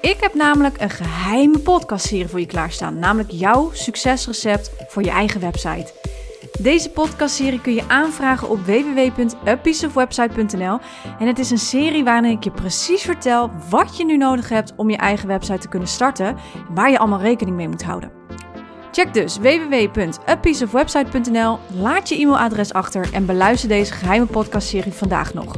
Ik 0.00 0.16
heb 0.20 0.34
namelijk 0.34 0.80
een 0.80 0.90
geheime 0.90 1.58
podcastserie 1.58 2.28
voor 2.28 2.40
je 2.40 2.46
klaarstaan, 2.46 2.98
namelijk 2.98 3.30
jouw 3.30 3.70
succesrecept 3.72 4.70
voor 4.88 5.02
je 5.02 5.10
eigen 5.10 5.40
website. 5.40 5.92
Deze 6.60 6.90
podcastserie 6.90 7.60
kun 7.60 7.74
je 7.74 7.88
aanvragen 7.88 8.48
op 8.48 8.64
www.apieceofwebsite.nl 8.64 10.78
en 11.18 11.26
het 11.26 11.38
is 11.38 11.50
een 11.50 11.58
serie 11.58 12.04
waarin 12.04 12.30
ik 12.30 12.44
je 12.44 12.50
precies 12.50 13.02
vertel 13.02 13.50
wat 13.70 13.96
je 13.96 14.04
nu 14.04 14.16
nodig 14.16 14.48
hebt 14.48 14.72
om 14.76 14.90
je 14.90 14.96
eigen 14.96 15.28
website 15.28 15.58
te 15.58 15.68
kunnen 15.68 15.88
starten 15.88 16.26
en 16.26 16.36
waar 16.74 16.90
je 16.90 16.98
allemaal 16.98 17.20
rekening 17.20 17.56
mee 17.56 17.68
moet 17.68 17.82
houden. 17.82 18.12
Check 18.92 19.14
dus 19.14 19.38
www.apieceofwebsite.nl, 19.38 21.58
laat 21.74 22.08
je 22.08 22.20
e-mailadres 22.20 22.72
achter 22.72 23.08
en 23.12 23.26
beluister 23.26 23.68
deze 23.68 23.92
geheime 23.92 24.26
podcastserie 24.26 24.92
vandaag 24.92 25.34
nog. 25.34 25.56